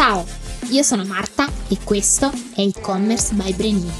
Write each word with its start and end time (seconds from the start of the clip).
Ciao, 0.00 0.24
io 0.70 0.82
sono 0.82 1.04
Marta 1.04 1.44
e 1.68 1.76
questo 1.84 2.30
è 2.56 2.62
e-commerce 2.62 3.34
by 3.34 3.52
Brenini, 3.52 3.92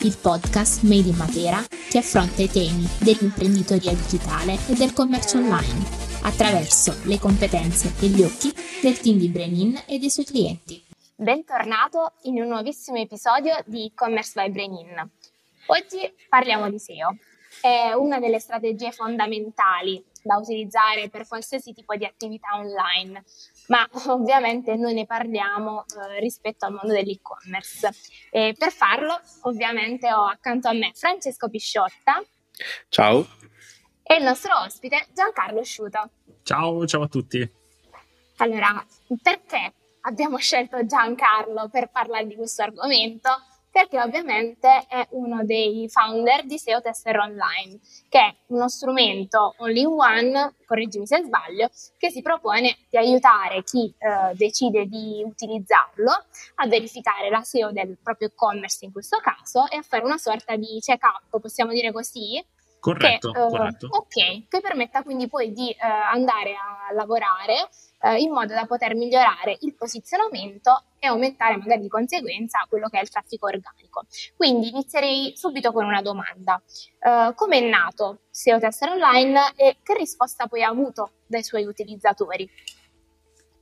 il 0.00 0.18
podcast 0.20 0.82
made 0.82 1.08
in 1.08 1.14
Matera 1.14 1.62
che 1.88 1.98
affronta 1.98 2.42
i 2.42 2.50
temi 2.50 2.84
dell'imprenditoria 2.98 3.92
digitale 3.94 4.58
e 4.66 4.74
del 4.74 4.92
commercio 4.92 5.38
online 5.38 5.86
attraverso 6.22 6.92
le 7.04 7.20
competenze 7.20 7.94
e 8.00 8.08
gli 8.08 8.22
occhi 8.22 8.52
del 8.82 8.98
team 8.98 9.16
di 9.16 9.28
Brenin 9.28 9.80
e 9.86 10.00
dei 10.00 10.10
suoi 10.10 10.24
clienti. 10.24 10.82
Bentornato 11.14 12.14
in 12.22 12.40
un 12.40 12.48
nuovissimo 12.48 12.98
episodio 12.98 13.54
di 13.64 13.86
e-commerce 13.86 14.32
by 14.34 14.50
Brenin. 14.50 15.08
Oggi 15.66 16.12
parliamo 16.28 16.68
di 16.68 16.80
SEO. 16.80 17.16
È 17.60 17.92
una 17.92 18.18
delle 18.18 18.40
strategie 18.40 18.90
fondamentali 18.90 20.04
da 20.20 20.36
utilizzare 20.36 21.10
per 21.10 21.28
qualsiasi 21.28 21.72
tipo 21.72 21.94
di 21.94 22.04
attività 22.04 22.56
online, 22.56 23.22
ma 23.68 23.88
ovviamente 24.08 24.76
noi 24.76 24.94
ne 24.94 25.06
parliamo 25.06 25.84
eh, 25.84 26.20
rispetto 26.20 26.66
al 26.66 26.72
mondo 26.72 26.92
dell'e-commerce. 26.92 27.90
E 28.30 28.54
per 28.58 28.72
farlo, 28.72 29.20
ovviamente, 29.42 30.12
ho 30.12 30.26
accanto 30.26 30.68
a 30.68 30.72
me 30.72 30.92
Francesco 30.94 31.48
Pisciotta. 31.48 32.22
Ciao. 32.88 33.26
E 34.02 34.16
il 34.16 34.22
nostro 34.22 34.52
ospite 34.60 35.06
Giancarlo 35.12 35.62
Sciuto. 35.62 36.10
Ciao, 36.42 36.86
ciao 36.86 37.02
a 37.02 37.08
tutti. 37.08 37.50
Allora, 38.38 38.84
perché 39.22 39.72
abbiamo 40.02 40.36
scelto 40.38 40.84
Giancarlo 40.84 41.68
per 41.68 41.90
parlare 41.90 42.26
di 42.26 42.36
questo 42.36 42.62
argomento? 42.62 43.30
Perché 43.74 44.00
ovviamente 44.00 44.86
è 44.86 45.04
uno 45.10 45.44
dei 45.44 45.88
founder 45.90 46.46
di 46.46 46.58
SEO 46.58 46.80
Tester 46.80 47.18
Online, 47.18 47.80
che 48.08 48.20
è 48.20 48.34
uno 48.46 48.68
strumento 48.68 49.56
all-in-one, 49.58 50.54
correggimi 50.64 51.08
se 51.08 51.24
sbaglio, 51.24 51.68
che 51.98 52.08
si 52.08 52.22
propone 52.22 52.76
di 52.88 52.98
aiutare 52.98 53.64
chi 53.64 53.92
eh, 53.98 54.32
decide 54.36 54.86
di 54.86 55.24
utilizzarlo 55.26 56.12
a 56.54 56.66
verificare 56.68 57.28
la 57.30 57.42
SEO 57.42 57.72
del 57.72 57.98
proprio 58.00 58.28
e-commerce 58.28 58.84
in 58.84 58.92
questo 58.92 59.18
caso 59.18 59.68
e 59.68 59.78
a 59.78 59.82
fare 59.82 60.04
una 60.04 60.18
sorta 60.18 60.54
di 60.54 60.78
check-up, 60.80 61.40
possiamo 61.40 61.72
dire 61.72 61.90
così, 61.90 62.40
Corretto, 62.78 63.32
che, 63.32 63.40
uh, 63.40 63.48
corretto. 63.48 63.88
Ok, 63.90 64.46
che 64.46 64.60
permetta 64.60 65.02
quindi 65.02 65.26
poi 65.26 65.52
di 65.52 65.74
uh, 65.74 66.12
andare 66.12 66.52
a 66.52 66.92
lavorare 66.92 67.70
uh, 68.04 68.16
in 68.16 68.30
modo 68.30 68.54
da 68.54 68.66
poter 68.66 68.94
migliorare 68.94 69.56
il 69.60 69.74
posizionamento 69.74 70.84
e 70.98 71.06
aumentare 71.06 71.56
magari 71.56 71.80
di 71.80 71.88
conseguenza 71.88 72.64
quello 72.68 72.88
che 72.88 72.98
è 72.98 73.02
il 73.02 73.10
traffico 73.10 73.46
organico. 73.46 74.04
Quindi 74.36 74.68
inizierei 74.68 75.32
subito 75.36 75.72
con 75.72 75.84
una 75.84 76.02
domanda. 76.02 76.62
come 77.34 77.58
è 77.58 77.68
nato 77.68 78.20
SEO 78.30 78.58
Tester 78.58 78.88
Online 78.90 79.52
e 79.56 79.76
che 79.82 79.94
risposta 79.94 80.46
poi 80.46 80.62
ha 80.62 80.68
avuto 80.68 81.10
dai 81.26 81.42
suoi 81.42 81.66
utilizzatori? 81.66 82.48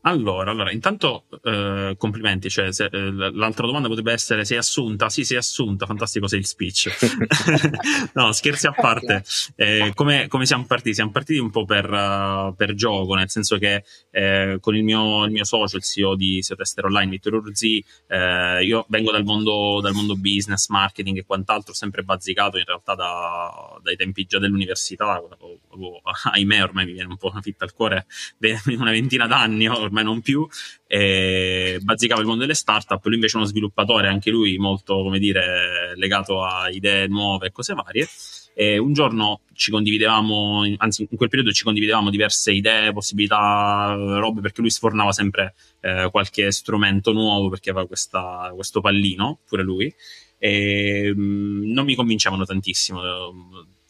Allora, 0.04 0.50
allora, 0.50 0.72
intanto 0.72 1.26
eh, 1.44 1.94
complimenti, 1.96 2.50
cioè, 2.50 2.72
se, 2.72 2.86
eh, 2.86 3.12
l'altra 3.12 3.66
domanda 3.66 3.86
potrebbe 3.86 4.12
essere 4.12 4.44
sei 4.44 4.56
assunta? 4.56 5.08
Sì, 5.08 5.24
sei 5.24 5.36
assunta, 5.36 5.86
fantastico 5.86 6.26
sei 6.26 6.40
il 6.40 6.46
speech. 6.46 6.90
no, 8.14 8.32
scherzi 8.32 8.66
a 8.66 8.72
parte. 8.72 9.22
Eh, 9.54 9.92
come, 9.94 10.26
come, 10.26 10.44
siamo 10.44 10.64
partiti? 10.66 10.94
Siamo 10.94 11.12
partiti 11.12 11.38
un 11.38 11.50
po' 11.50 11.64
per, 11.64 11.88
uh, 11.88 12.52
per 12.56 12.74
gioco, 12.74 13.14
nel 13.14 13.30
senso 13.30 13.58
che 13.58 13.84
eh, 14.10 14.56
con 14.60 14.74
il 14.74 14.82
mio, 14.82 15.24
il 15.24 15.30
mio, 15.30 15.44
socio, 15.44 15.76
il 15.76 15.84
CEO 15.84 16.16
di 16.16 16.42
SEO 16.42 16.56
Tester 16.56 16.84
Online, 16.86 17.10
Vittorio 17.10 17.38
Urzi, 17.38 17.84
eh, 18.08 18.64
io 18.64 18.84
vengo 18.88 19.12
dal 19.12 19.22
mondo, 19.22 19.78
dal 19.80 19.92
mondo, 19.92 20.16
business, 20.16 20.68
marketing 20.68 21.18
e 21.18 21.24
quant'altro, 21.24 21.74
sempre 21.74 22.02
bazzicato 22.02 22.58
in 22.58 22.64
realtà 22.64 22.96
da, 22.96 23.78
dai 23.80 23.94
tempi 23.94 24.24
già 24.24 24.40
dell'università, 24.40 25.22
ahimè 26.32 26.62
ormai 26.62 26.86
mi 26.86 26.92
viene 26.92 27.08
un 27.08 27.16
po' 27.16 27.30
una 27.30 27.40
fitta 27.40 27.64
al 27.64 27.72
cuore, 27.72 28.06
una 28.66 28.90
ventina 28.90 29.28
d'anni 29.28 29.68
ormai 29.92 30.04
non 30.04 30.22
più, 30.22 30.46
e 30.86 31.78
bazzicava 31.82 32.20
il 32.20 32.26
mondo 32.26 32.40
delle 32.40 32.54
startup, 32.54 33.04
lui 33.04 33.14
invece 33.14 33.34
è 33.34 33.40
uno 33.40 33.46
sviluppatore, 33.46 34.08
anche 34.08 34.30
lui 34.30 34.56
molto, 34.56 35.02
come 35.02 35.18
dire, 35.18 35.94
legato 35.96 36.42
a 36.42 36.70
idee 36.70 37.06
nuove 37.06 37.48
e 37.48 37.52
cose 37.52 37.74
varie. 37.74 38.08
E 38.54 38.76
un 38.76 38.92
giorno 38.92 39.42
ci 39.54 39.70
condividevamo, 39.70 40.74
anzi 40.76 41.06
in 41.08 41.16
quel 41.16 41.30
periodo 41.30 41.52
ci 41.52 41.64
condividevamo 41.64 42.10
diverse 42.10 42.52
idee, 42.52 42.92
possibilità, 42.92 43.94
robe, 43.96 44.40
perché 44.40 44.60
lui 44.60 44.70
sfornava 44.70 45.12
sempre 45.12 45.54
eh, 45.80 46.08
qualche 46.10 46.50
strumento 46.52 47.12
nuovo 47.12 47.48
perché 47.48 47.70
aveva 47.70 47.86
questa, 47.86 48.52
questo 48.54 48.82
pallino, 48.82 49.40
pure 49.46 49.62
lui, 49.62 49.94
e 50.38 51.12
mh, 51.14 51.22
mm, 51.22 51.72
non 51.72 51.84
mi 51.86 51.94
convincevano 51.94 52.44
tantissimo 52.44 53.00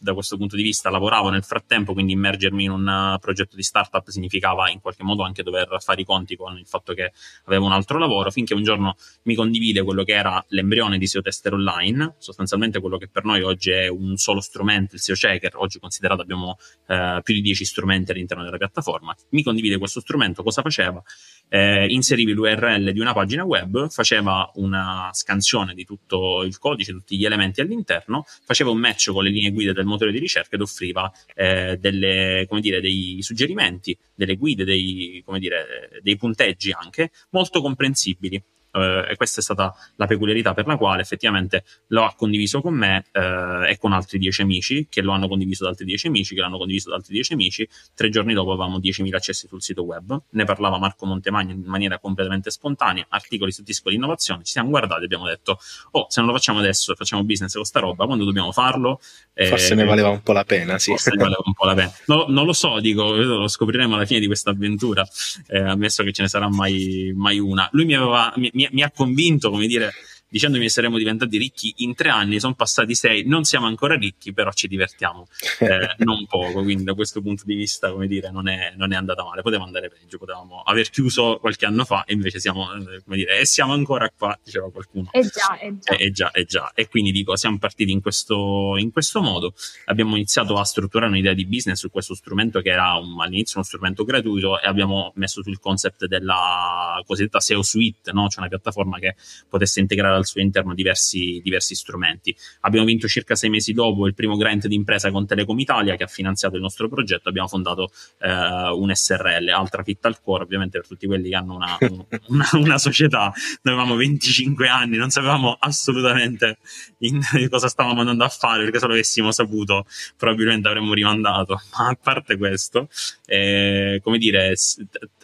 da 0.03 0.13
questo 0.13 0.35
punto 0.35 0.57
di 0.57 0.63
vista 0.63 0.89
lavoravo 0.89 1.29
nel 1.29 1.43
frattempo, 1.43 1.93
quindi 1.93 2.11
immergermi 2.11 2.65
in 2.65 2.71
un 2.71 2.85
uh, 3.15 3.19
progetto 3.19 3.55
di 3.55 3.63
startup 3.63 4.07
significava 4.09 4.69
in 4.69 4.81
qualche 4.81 5.03
modo 5.03 5.23
anche 5.23 5.43
dover 5.43 5.77
fare 5.79 6.01
i 6.01 6.03
conti 6.03 6.35
con 6.35 6.57
il 6.57 6.67
fatto 6.67 6.93
che 6.93 7.13
avevo 7.45 7.65
un 7.65 7.71
altro 7.71 7.97
lavoro, 7.97 8.29
finché 8.29 8.53
un 8.53 8.63
giorno 8.63 8.95
mi 9.23 9.33
condivide 9.33 9.81
quello 9.81 10.03
che 10.03 10.11
era 10.11 10.43
l'embrione 10.49 10.97
di 10.97 11.07
SEO 11.07 11.21
Tester 11.21 11.53
Online, 11.53 12.15
sostanzialmente 12.17 12.81
quello 12.81 12.97
che 12.97 13.07
per 13.07 13.23
noi 13.23 13.43
oggi 13.43 13.71
è 13.71 13.87
un 13.87 14.17
solo 14.17 14.41
strumento, 14.41 14.95
il 14.95 15.01
SEO 15.01 15.15
Checker, 15.15 15.55
oggi 15.55 15.79
considerato 15.79 16.21
abbiamo 16.21 16.57
eh, 16.87 17.21
più 17.23 17.33
di 17.33 17.41
10 17.41 17.63
strumenti 17.63 18.11
all'interno 18.11 18.43
della 18.43 18.57
piattaforma, 18.57 19.15
mi 19.29 19.41
condivide 19.41 19.77
questo 19.77 20.01
strumento, 20.01 20.43
cosa 20.43 20.61
faceva? 20.61 21.01
Eh, 21.47 21.85
inserivi 21.89 22.33
l'URL 22.33 22.91
di 22.91 22.99
una 22.99 23.13
pagina 23.13 23.45
web, 23.45 23.89
faceva 23.89 24.49
una 24.55 25.09
scansione 25.13 25.73
di 25.73 25.85
tutto 25.85 26.43
il 26.43 26.57
codice, 26.57 26.91
tutti 26.91 27.17
gli 27.17 27.23
elementi 27.25 27.61
all'interno, 27.61 28.25
faceva 28.43 28.71
un 28.71 28.79
match 28.79 29.11
con 29.11 29.23
le 29.23 29.29
linee 29.29 29.51
guida 29.51 29.71
del 29.71 29.85
motore 29.93 30.11
di 30.11 30.19
ricerca 30.19 30.55
ed 30.55 30.61
offriva 30.61 31.11
eh, 31.35 31.77
delle, 31.79 32.47
dire, 32.59 32.81
dei 32.81 33.17
suggerimenti, 33.21 33.97
delle 34.13 34.35
guide, 34.35 34.63
dei, 34.63 35.23
dire, 35.39 35.99
dei 36.01 36.15
punteggi 36.17 36.71
anche 36.71 37.11
molto 37.29 37.61
comprensibili 37.61 38.41
eh, 38.73 39.05
e 39.09 39.15
questa 39.15 39.39
è 39.39 39.43
stata 39.43 39.73
la 39.95 40.07
peculiarità 40.07 40.53
per 40.53 40.65
la 40.65 40.77
quale 40.77 41.01
effettivamente 41.01 41.63
lo 41.87 42.03
ha 42.03 42.13
condiviso 42.15 42.61
con 42.61 42.73
me 42.73 43.05
eh, 43.11 43.69
e 43.69 43.77
con 43.77 43.93
altri 43.93 44.17
dieci 44.17 44.41
amici 44.41 44.87
che 44.89 45.01
lo 45.01 45.11
hanno 45.11 45.27
condiviso 45.27 45.63
da 45.63 45.69
altri 45.69 45.85
dieci 45.85 46.07
amici 46.07 46.33
che 46.35 46.41
l'hanno 46.41 46.57
condiviso 46.57 46.89
da 46.89 46.95
altri 46.95 47.13
dieci 47.13 47.33
amici. 47.33 47.67
Tre 47.93 48.09
giorni 48.09 48.33
dopo 48.33 48.51
avevamo 48.51 48.79
10.000 48.79 49.15
accessi 49.15 49.47
sul 49.47 49.61
sito 49.61 49.83
web. 49.83 50.21
Ne 50.31 50.45
parlava 50.45 50.77
Marco 50.77 51.05
Montemagno 51.05 51.51
in 51.51 51.63
maniera 51.65 51.99
completamente 51.99 52.49
spontanea 52.49 53.05
articoli 53.09 53.51
su 53.51 53.63
disco 53.63 53.89
di 53.89 53.95
innovazione. 53.95 54.43
Ci 54.43 54.51
siamo 54.51 54.69
guardati 54.69 55.01
e 55.01 55.05
abbiamo 55.05 55.27
detto 55.27 55.59
oh 55.91 56.05
se 56.09 56.19
non 56.19 56.29
lo 56.29 56.35
facciamo 56.35 56.59
adesso 56.59 56.91
e 56.91 56.95
facciamo 56.95 57.23
business 57.23 57.53
con 57.53 57.63
sta 57.63 57.79
roba 57.79 58.05
quando 58.05 58.25
dobbiamo 58.25 58.51
farlo? 58.51 58.99
Eh, 59.33 59.47
forse 59.47 59.75
ne 59.75 59.83
valeva 59.83 60.09
un 60.09 60.21
po' 60.21 60.31
la 60.31 60.43
pena 60.43 60.77
sì. 60.77 60.91
forse 60.91 61.11
ne 61.11 61.17
valeva 61.17 61.41
un 61.45 61.53
po' 61.53 61.65
la 61.65 61.73
pena. 61.75 61.91
No, 62.07 62.25
non 62.27 62.45
lo 62.45 62.53
so 62.53 62.79
dico 62.79 63.13
lo 63.13 63.47
scopriremo 63.47 63.95
alla 63.95 64.05
fine 64.05 64.19
di 64.19 64.27
questa 64.27 64.49
avventura. 64.49 65.05
Eh, 65.47 65.59
ammesso 65.59 66.03
che 66.03 66.11
ce 66.11 66.23
ne 66.23 66.27
sarà 66.27 66.49
mai, 66.49 67.11
mai 67.15 67.39
una. 67.39 67.67
Lui 67.71 67.85
mi 67.85 67.95
aveva 67.95 68.33
mi, 68.37 68.49
mi, 68.53 68.62
mi 68.71 68.83
ha 68.83 68.91
convinto, 68.91 69.49
come 69.49 69.67
dire, 69.67 69.91
dicendomi 70.33 70.63
che 70.63 70.71
saremmo 70.71 70.97
diventati 70.97 71.37
ricchi 71.37 71.75
in 71.77 71.93
tre 71.93 72.09
anni, 72.09 72.39
sono 72.39 72.55
passati 72.55 72.95
sei, 72.95 73.23
non 73.23 73.43
siamo 73.43 73.67
ancora 73.67 73.95
ricchi, 73.95 74.33
però 74.33 74.51
ci 74.51 74.67
divertiamo 74.67 75.27
eh, 75.59 75.93
non 76.03 76.25
poco, 76.25 76.63
quindi 76.63 76.83
da 76.83 76.95
questo 76.95 77.21
punto 77.21 77.43
di 77.45 77.53
vista, 77.53 77.91
come 77.91 78.07
dire, 78.07 78.31
non 78.31 78.47
è, 78.47 78.73
non 78.75 78.91
è, 78.91 78.95
andata 78.95 79.23
male, 79.23 79.43
poteva 79.43 79.63
andare 79.63 79.89
peggio, 79.89 80.17
potevamo 80.17 80.63
aver 80.63 80.89
chiuso 80.89 81.37
qualche 81.39 81.67
anno 81.67 81.85
fa 81.85 82.03
e 82.05 82.13
invece 82.13 82.39
siamo, 82.39 82.73
eh, 82.73 83.03
come 83.03 83.15
dire, 83.15 83.41
e 83.41 83.45
siamo 83.45 83.73
ancora 83.73 84.09
qua, 84.09 84.35
diceva 84.43 84.71
qualcuno. 84.71 85.09
Eh 85.11 85.21
già, 85.21 85.59
eh 85.59 85.77
già. 85.77 85.95
Eh, 85.95 86.11
già, 86.11 86.31
eh 86.31 86.45
già. 86.45 86.71
E 86.73 86.87
quindi 86.87 87.11
dico, 87.11 87.35
siamo 87.35 87.59
partiti 87.59 87.91
in 87.91 88.01
questo, 88.01 88.75
in 88.77 88.91
questo 88.91 89.21
modo, 89.21 89.53
abbiamo 89.85 90.15
iniziato 90.15 90.57
a 90.57 90.63
strutturare 90.63 91.11
un'idea 91.11 91.33
di 91.33 91.45
business 91.45 91.77
su 91.77 91.91
questo 91.91 92.15
strumento 92.15 92.59
che 92.61 92.71
era 92.71 92.95
un, 92.95 93.21
all'inizio 93.21 93.57
uno 93.57 93.65
strumento 93.67 94.03
gratuito 94.03 94.59
e 94.59 94.65
abbiamo 94.65 95.11
messo 95.17 95.43
sul 95.43 95.59
concept 95.59 96.07
della 96.07 96.99
cosiddetta 97.05 97.39
SEO 97.39 97.61
Suite, 97.61 98.11
no? 98.13 98.29
cioè 98.29 98.39
una 98.39 98.49
piattaforma 98.49 98.97
che 98.97 99.15
potesse 99.47 99.79
integrare 99.79 100.22
al 100.23 100.25
suo 100.25 100.41
interno 100.41 100.73
diversi, 100.73 101.39
diversi 101.43 101.75
strumenti. 101.75 102.35
Abbiamo 102.61 102.85
vinto 102.85 103.07
circa 103.07 103.35
sei 103.35 103.49
mesi 103.49 103.73
dopo 103.73 104.07
il 104.07 104.13
primo 104.13 104.35
grant 104.35 104.67
di 104.67 104.75
impresa 104.75 105.11
con 105.11 105.27
Telecom 105.27 105.59
Italia 105.59 105.95
che 105.95 106.03
ha 106.03 106.07
finanziato 106.07 106.55
il 106.55 106.61
nostro 106.61 106.89
progetto. 106.89 107.29
Abbiamo 107.29 107.47
fondato 107.47 107.91
eh, 108.19 108.29
un 108.29 108.93
SRL, 108.93 109.49
altra 109.49 109.83
fitta 109.83 110.07
al 110.07 110.19
cuore, 110.21 110.43
ovviamente 110.43 110.79
per 110.79 110.87
tutti 110.87 111.05
quelli 111.05 111.29
che 111.29 111.35
hanno 111.35 111.55
una, 111.55 111.77
una, 112.27 112.49
una 112.53 112.77
società. 112.77 113.31
Noi 113.61 113.73
avevamo 113.73 113.95
25 113.95 114.67
anni, 114.67 114.97
non 114.97 115.09
sapevamo 115.09 115.57
assolutamente 115.59 116.57
in, 116.99 117.21
cosa 117.49 117.67
stavamo 117.67 117.99
andando 117.99 118.23
a 118.23 118.29
fare, 118.29 118.63
perché 118.63 118.79
se 118.79 118.87
lo 118.87 118.93
avessimo 118.93 119.31
saputo 119.31 119.85
probabilmente 120.17 120.67
avremmo 120.67 120.93
rimandato. 120.93 121.61
Ma 121.77 121.89
a 121.89 121.97
parte 122.01 122.37
questo, 122.37 122.89
eh, 123.25 123.99
come 124.03 124.17
dire, 124.17 124.55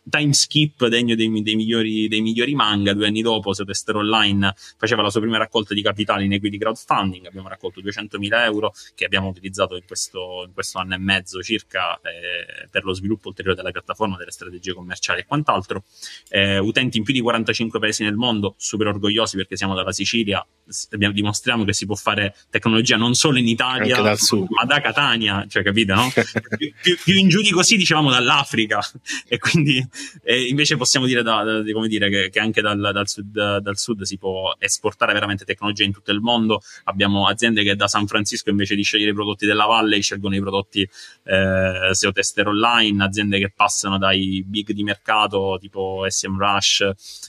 time 0.09 0.33
skip 0.33 0.88
degno 0.88 1.15
dei, 1.15 1.41
dei, 1.41 1.56
migliori, 1.56 2.07
dei 2.07 2.21
migliori 2.21 2.53
manga. 2.56 2.94
Due 2.94 3.07
anni 3.07 3.21
dopo, 3.21 3.53
Se 3.53 3.65
Tester 3.65 3.95
Online 3.95 4.53
faceva 4.77 5.01
la 5.01 5.09
sua 5.09 5.21
prima 5.21 5.38
raccolta 5.38 5.73
di 5.73 5.81
capitali 5.81 6.25
in 6.25 6.33
equity 6.33 6.57
crowdfunding. 6.57 7.25
Abbiamo 7.25 7.47
raccolto 7.47 7.81
200.000 7.81 8.44
euro 8.44 8.73
che 8.95 9.06
abbiamo 9.06 9.29
utilizzato 9.29 9.75
in 9.75 9.83
questo, 9.85 10.44
in 10.45 10.53
questo 10.53 10.79
anno 10.79 10.95
e 10.95 10.97
mezzo 10.97 11.41
circa 11.41 12.00
eh, 12.01 12.67
per 12.69 12.83
lo 12.83 12.94
sviluppo 12.94 13.29
ulteriore 13.29 13.56
della 13.56 13.71
piattaforma, 13.71 14.17
delle 14.17 14.31
strategie 14.31 14.73
commerciali 14.73 15.21
e 15.21 15.25
quant'altro. 15.25 15.83
Eh, 16.29 16.57
utenti 16.57 16.97
in 16.97 17.03
più 17.03 17.13
di 17.13 17.21
45 17.21 17.79
paesi 17.79 18.03
nel 18.03 18.15
mondo, 18.15 18.56
super 18.57 18.88
orgogliosi 18.88 19.38
perché 19.38 19.56
siamo 19.56 19.75
dalla 19.75 19.91
Sicilia. 19.91 20.45
Abbiamo, 20.91 21.13
dimostriamo 21.13 21.63
che 21.63 21.73
si 21.73 21.85
può 21.85 21.95
fare 21.95 22.35
tecnologia 22.50 22.95
non 22.95 23.15
solo 23.15 23.39
in 23.39 23.47
Italia, 23.47 24.01
ma 24.01 24.65
da 24.65 24.81
Catania, 24.81 25.45
cioè 25.50 25.63
capite, 25.63 25.94
no? 25.94 26.11
più, 26.57 26.71
più, 26.81 26.97
più 27.03 27.15
in 27.15 27.27
giù 27.27 27.41
di 27.41 27.51
così 27.51 27.75
dicevamo 27.75 28.11
dall'Africa 28.11 28.79
e 29.27 29.38
quindi 29.39 29.85
e 30.22 30.48
invece 30.48 30.78
possiamo 30.78 31.06
dire, 31.06 31.24
da, 31.24 31.44
da, 31.44 31.62
dire 31.62 32.10
che, 32.10 32.30
che 32.30 32.40
anche 32.40 32.62
dal, 32.62 32.80
dal, 32.80 33.07
sud, 33.07 33.57
dal, 33.57 33.78
sud, 33.78 34.01
si 34.04 34.18
può 34.18 34.56
esportare 34.57 35.13
veramente 35.13 35.46
tecnologia 35.46 35.84
in 35.84 35.92
tutto 35.92 36.12
il 36.12 36.19
mondo. 36.19 36.62
Abbiamo 36.86 37.28
aziende 37.28 37.63
che 37.63 37.75
da 37.75 37.88
San 37.88 38.07
Francisco 38.07 38.50
invece 38.50 38.75
di 38.75 38.84
scegliere 38.84 39.12
i 39.12 39.13
prodotti 39.13 39.46
della 39.46 39.66
Valle 39.66 40.00
scelgono 40.01 40.36
i 40.36 40.40
prodotti 40.40 40.88
eh, 41.24 41.90
SEO 41.92 42.12
tester 42.12 42.48
online, 42.48 43.04
aziende 43.04 43.40
che 43.40 43.51
passano 43.56 43.98
dai 43.98 44.44
big 44.46 44.72
di 44.72 44.84
mercato 44.84 45.57
tipo 45.60 46.06
SM 46.07 46.38
Rush 46.38 46.81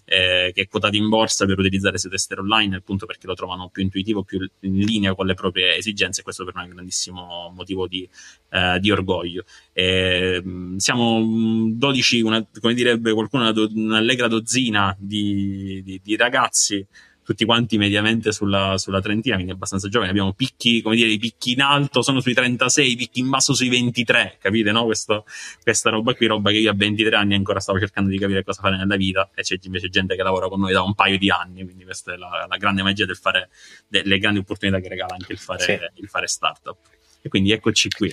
eh, 0.04 0.50
che 0.54 0.62
è 0.62 0.68
quotato 0.68 0.96
in 0.96 1.08
borsa 1.08 1.46
per 1.46 1.58
utilizzare 1.58 1.98
SEO 1.98 2.10
tester 2.10 2.38
online 2.38 2.76
appunto 2.76 3.06
perché 3.06 3.26
lo 3.26 3.34
trovano 3.34 3.68
più 3.68 3.82
intuitivo, 3.82 4.22
più 4.22 4.38
in 4.60 4.78
linea 4.78 5.14
con 5.14 5.26
le 5.26 5.34
proprie 5.34 5.76
esigenze 5.76 6.20
e 6.20 6.22
questo 6.24 6.44
per 6.44 6.54
noi 6.54 6.64
è 6.64 6.68
un 6.68 6.74
grandissimo 6.74 7.52
motivo 7.54 7.86
di, 7.86 8.08
eh, 8.50 8.78
di 8.80 8.90
orgoglio. 8.90 9.44
E, 9.72 10.42
mm, 10.44 10.76
siamo 10.76 11.20
12, 11.72 12.20
una, 12.20 12.44
come 12.60 12.74
direbbe 12.74 13.12
qualcuno, 13.12 13.44
una 13.44 13.52
do, 13.52 13.70
un'allegra 13.72 14.28
dozzina 14.28 14.96
di, 14.98 15.82
di, 15.84 16.00
di 16.02 16.16
ragazzi 16.16 16.86
tutti 17.30 17.44
quanti 17.44 17.78
mediamente 17.78 18.32
sulla, 18.32 18.76
sulla, 18.76 19.00
trentina, 19.00 19.36
quindi 19.36 19.52
abbastanza 19.52 19.88
giovani. 19.88 20.10
Abbiamo 20.10 20.32
picchi, 20.32 20.82
come 20.82 20.96
dire, 20.96 21.08
i 21.10 21.18
picchi 21.18 21.52
in 21.52 21.62
alto 21.62 22.02
sono 22.02 22.18
sui 22.20 22.34
36, 22.34 22.90
i 22.90 22.96
picchi 22.96 23.20
in 23.20 23.28
basso 23.28 23.54
sui 23.54 23.68
23, 23.68 24.38
capite, 24.40 24.72
no? 24.72 24.84
Questo, 24.84 25.24
questa 25.62 25.90
roba 25.90 26.12
qui, 26.14 26.26
roba 26.26 26.50
che 26.50 26.56
io 26.56 26.72
a 26.72 26.74
23 26.74 27.14
anni 27.14 27.34
ancora 27.34 27.60
stavo 27.60 27.78
cercando 27.78 28.10
di 28.10 28.18
capire 28.18 28.42
cosa 28.42 28.60
fare 28.60 28.76
nella 28.76 28.96
vita 28.96 29.30
e 29.32 29.42
c'è 29.42 29.58
invece 29.62 29.88
gente 29.90 30.16
che 30.16 30.22
lavora 30.24 30.48
con 30.48 30.58
noi 30.58 30.72
da 30.72 30.82
un 30.82 30.94
paio 30.94 31.18
di 31.18 31.30
anni, 31.30 31.62
quindi 31.62 31.84
questa 31.84 32.14
è 32.14 32.16
la, 32.16 32.46
la 32.48 32.56
grande 32.56 32.82
magia 32.82 33.06
del 33.06 33.16
fare, 33.16 33.48
delle 33.86 34.18
grandi 34.18 34.40
opportunità 34.40 34.80
che 34.80 34.88
regala 34.88 35.14
anche 35.14 35.32
il 35.32 35.38
fare, 35.38 35.62
sì. 35.62 35.78
il 36.02 36.08
fare 36.08 36.26
startup. 36.26 36.78
E 37.22 37.28
quindi 37.28 37.52
eccoci 37.52 37.90
qui. 37.90 38.12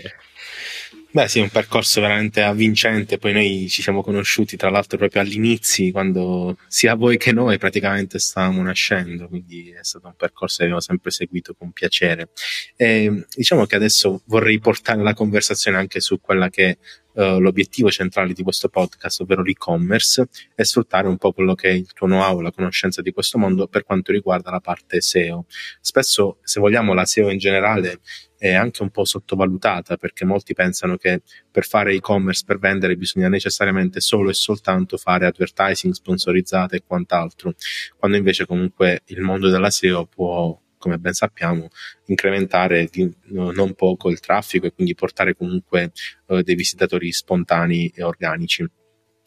Beh, 1.17 1.27
sì, 1.27 1.39
un 1.39 1.49
percorso 1.49 1.99
veramente 1.99 2.43
avvincente. 2.43 3.17
Poi 3.17 3.33
noi 3.33 3.67
ci 3.69 3.81
siamo 3.81 4.03
conosciuti, 4.03 4.55
tra 4.55 4.69
l'altro, 4.69 4.99
proprio 4.99 5.23
all'inizio, 5.23 5.91
quando 5.91 6.59
sia 6.67 6.93
voi 6.93 7.17
che 7.17 7.31
noi 7.31 7.57
praticamente 7.57 8.19
stavamo 8.19 8.61
nascendo. 8.61 9.27
Quindi 9.27 9.71
è 9.71 9.79
stato 9.81 10.05
un 10.05 10.13
percorso 10.15 10.57
che 10.57 10.63
abbiamo 10.65 10.79
sempre 10.79 11.09
seguito 11.09 11.55
con 11.55 11.71
piacere. 11.71 12.29
E, 12.75 13.25
diciamo 13.33 13.65
che 13.65 13.75
adesso 13.75 14.21
vorrei 14.25 14.59
portare 14.59 15.01
la 15.01 15.15
conversazione 15.15 15.77
anche 15.77 16.01
su 16.01 16.21
quella 16.21 16.51
che 16.51 16.77
uh, 17.17 17.39
l'obiettivo 17.39 17.89
centrale 17.89 18.33
di 18.33 18.43
questo 18.43 18.69
podcast, 18.69 19.21
ovvero 19.21 19.41
l'e-commerce, 19.41 20.27
e 20.55 20.63
sfruttare 20.63 21.07
un 21.07 21.17
po' 21.17 21.33
quello 21.33 21.55
che 21.55 21.69
è 21.69 21.73
il 21.73 21.91
tuo 21.93 22.07
know-how, 22.07 22.39
la 22.39 22.51
conoscenza 22.51 23.01
di 23.01 23.11
questo 23.11 23.37
mondo 23.37 23.67
per 23.67 23.83
quanto 23.83 24.11
riguarda 24.11 24.51
la 24.51 24.59
parte 24.59 25.01
SEO. 25.01 25.45
Spesso, 25.81 26.37
se 26.43 26.59
vogliamo, 26.59 26.93
la 26.93 27.05
SEO 27.05 27.29
in 27.29 27.37
generale 27.37 27.99
è 28.37 28.53
anche 28.53 28.83
un 28.83 28.91
po' 28.91 29.03
sottovalutata 29.03 29.97
perché 29.97 30.23
molti 30.23 30.53
pensano 30.53 30.95
che 30.97 31.23
per 31.49 31.65
fare 31.65 31.93
e-commerce, 31.93 32.43
per 32.45 32.59
vendere, 32.59 32.95
bisogna 32.95 33.29
necessariamente 33.29 33.99
solo 33.99 34.29
e 34.29 34.33
soltanto 34.33 34.97
fare 34.97 35.25
advertising 35.25 35.93
sponsorizzate 35.93 36.77
e 36.77 36.83
quant'altro, 36.85 37.55
quando 37.97 38.17
invece 38.17 38.45
comunque 38.45 39.01
il 39.05 39.21
mondo 39.21 39.49
della 39.49 39.71
SEO 39.71 40.05
può 40.05 40.59
come 40.77 40.97
ben 40.97 41.13
sappiamo, 41.13 41.69
incrementare 42.05 42.87
di, 42.91 43.11
no, 43.27 43.51
non 43.51 43.73
poco 43.73 44.09
il 44.09 44.19
traffico 44.19 44.65
e 44.65 44.73
quindi 44.73 44.95
portare 44.95 45.35
comunque 45.35 45.91
uh, 46.27 46.41
dei 46.41 46.55
visitatori 46.55 47.11
spontanei 47.11 47.91
e 47.95 48.03
organici. 48.03 48.65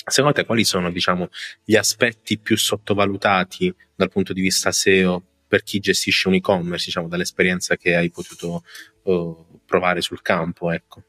Secondo 0.05 0.37
te 0.37 0.47
quali 0.47 0.64
sono, 0.64 0.91
diciamo, 0.91 1.29
gli 1.64 1.76
aspetti 1.76 2.38
più 2.38 2.56
sottovalutati 2.56 3.75
dal 3.94 4.08
punto 4.08 4.32
di 4.32 4.41
vista 4.41 4.73
SEO 4.73 5.23
per 5.47 5.62
chi 5.62 5.81
gestisce 5.81 6.29
un 6.29 6.35
e-commerce, 6.35 6.87
diciamo, 6.87 7.08
dall'esperienza 7.08 7.76
che 7.76 7.97
hai 7.97 8.11
potuto 8.11 8.62
uh, 9.02 9.61
provare 9.67 10.00
sul 10.00 10.23
campo, 10.23 10.70
ecco. 10.70 11.05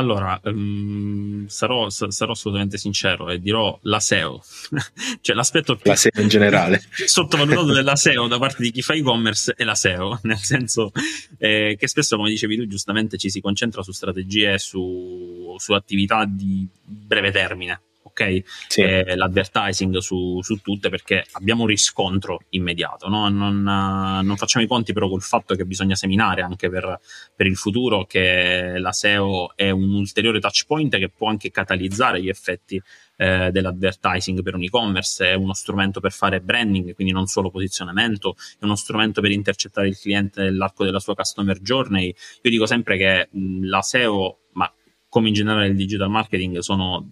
Allora, 0.00 0.40
um, 0.44 1.46
sarò, 1.46 1.90
sarò, 1.90 2.32
assolutamente 2.32 2.78
sincero 2.78 3.28
e 3.28 3.38
dirò 3.38 3.78
la 3.82 4.00
SEO, 4.00 4.42
cioè 5.20 5.36
l'aspetto 5.36 5.76
più 5.76 5.90
la 5.90 5.96
SEO 5.96 6.22
in 6.22 6.28
generale. 6.28 6.82
sottovalutato 7.04 7.74
della 7.74 7.96
SEO 7.96 8.26
da 8.26 8.38
parte 8.38 8.62
di 8.62 8.70
chi 8.70 8.80
fa 8.80 8.94
e-commerce 8.94 9.52
è 9.54 9.62
la 9.62 9.74
SEO, 9.74 10.18
nel 10.24 10.38
senso 10.38 10.90
eh, 11.36 11.76
che 11.78 11.86
spesso, 11.86 12.16
come 12.16 12.30
dicevi 12.30 12.56
tu, 12.56 12.66
giustamente 12.66 13.18
ci 13.18 13.28
si 13.28 13.42
concentra 13.42 13.82
su 13.82 13.92
strategie, 13.92 14.56
su, 14.58 15.54
su 15.58 15.72
attività 15.74 16.24
di 16.26 16.66
breve 16.82 17.30
termine, 17.30 17.82
ok? 18.02 18.42
Sì. 18.68 18.82
Eh, 18.82 19.16
l'advertising 19.16 19.98
su, 19.98 20.40
su, 20.42 20.60
tutte 20.62 20.88
perché 20.88 21.24
abbiamo 21.32 21.62
un 21.62 21.68
riscontro 21.68 22.40
immediato, 22.50 23.08
no? 23.08 23.28
non, 23.28 23.62
non, 23.62 24.36
facciamo 24.36 24.64
i 24.64 24.68
conti 24.68 24.92
però 24.92 25.08
col 25.08 25.22
fatto 25.22 25.54
che 25.54 25.64
bisogna 25.64 25.94
seminare 25.94 26.42
anche 26.42 26.68
per, 26.68 26.98
per, 27.34 27.46
il 27.46 27.56
futuro 27.56 28.04
che 28.04 28.74
la 28.78 28.92
SEO 28.92 29.52
è 29.54 29.70
un 29.70 29.92
ulteriore 29.94 30.40
touch 30.40 30.64
point 30.66 30.96
che 30.96 31.08
può 31.08 31.28
anche 31.28 31.50
catalizzare 31.50 32.22
gli 32.22 32.28
effetti 32.28 32.80
eh, 33.16 33.50
dell'advertising 33.50 34.42
per 34.42 34.54
un 34.54 34.62
e-commerce, 34.62 35.30
è 35.30 35.34
uno 35.34 35.52
strumento 35.52 36.00
per 36.00 36.10
fare 36.12 36.40
branding, 36.40 36.94
quindi 36.94 37.12
non 37.12 37.26
solo 37.26 37.50
posizionamento, 37.50 38.34
è 38.58 38.64
uno 38.64 38.76
strumento 38.76 39.20
per 39.20 39.30
intercettare 39.30 39.88
il 39.88 39.98
cliente 39.98 40.42
nell'arco 40.42 40.84
della 40.84 41.00
sua 41.00 41.14
customer 41.14 41.60
journey. 41.60 42.14
Io 42.42 42.50
dico 42.50 42.64
sempre 42.64 42.96
che 42.96 43.28
mh, 43.30 43.66
la 43.66 43.82
SEO, 43.82 44.38
ma 44.52 44.72
come 45.08 45.28
in 45.28 45.34
generale 45.34 45.66
il 45.66 45.76
digital 45.76 46.08
marketing, 46.08 46.58
sono 46.60 47.10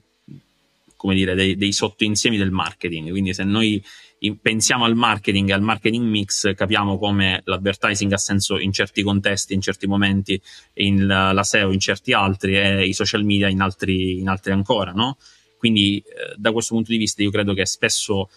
come 0.98 1.14
dire, 1.14 1.34
dei, 1.34 1.56
dei 1.56 1.72
sottoinsiemi 1.72 2.36
del 2.36 2.50
marketing. 2.50 3.10
Quindi 3.10 3.32
se 3.32 3.44
noi 3.44 3.82
pensiamo 4.42 4.84
al 4.84 4.96
marketing 4.96 5.48
e 5.48 5.52
al 5.52 5.62
marketing 5.62 6.04
mix, 6.04 6.52
capiamo 6.54 6.98
come 6.98 7.40
l'advertising 7.44 8.12
ha 8.12 8.18
senso 8.18 8.58
in 8.58 8.72
certi 8.72 9.02
contesti, 9.02 9.54
in 9.54 9.60
certi 9.60 9.86
momenti, 9.86 10.40
in 10.74 11.06
la, 11.06 11.32
la 11.32 11.44
SEO 11.44 11.70
in 11.72 11.78
certi 11.78 12.12
altri 12.12 12.58
e 12.58 12.84
i 12.84 12.92
social 12.92 13.24
media 13.24 13.48
in 13.48 13.60
altri, 13.60 14.18
in 14.18 14.28
altri 14.28 14.52
ancora, 14.52 14.90
no? 14.90 15.16
Quindi 15.56 15.98
eh, 15.98 16.34
da 16.36 16.50
questo 16.50 16.74
punto 16.74 16.90
di 16.90 16.98
vista 16.98 17.22
io 17.22 17.30
credo 17.30 17.54
che 17.54 17.64
spesso 17.64 18.28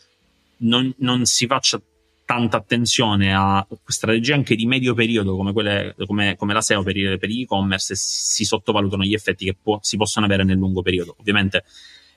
non, 0.58 0.94
non 1.00 1.26
si 1.26 1.48
faccia 1.48 1.82
tanta 2.26 2.58
attenzione 2.58 3.36
a 3.36 3.66
strategie 3.88 4.34
anche 4.34 4.56
di 4.56 4.66
medio 4.66 4.94
periodo 4.94 5.36
come, 5.36 5.52
quelle, 5.52 5.96
come, 6.06 6.36
come 6.38 6.54
la 6.54 6.62
SEO 6.62 6.84
per, 6.84 7.18
per 7.18 7.28
gli 7.28 7.42
e-commerce 7.42 7.96
si 7.96 8.46
sottovalutano 8.46 9.04
gli 9.04 9.14
effetti 9.14 9.46
che 9.46 9.56
può, 9.60 9.80
si 9.82 9.98
possono 9.98 10.28
avere 10.28 10.44
nel 10.44 10.58
lungo 10.58 10.82
periodo. 10.82 11.16
Ovviamente 11.20 11.66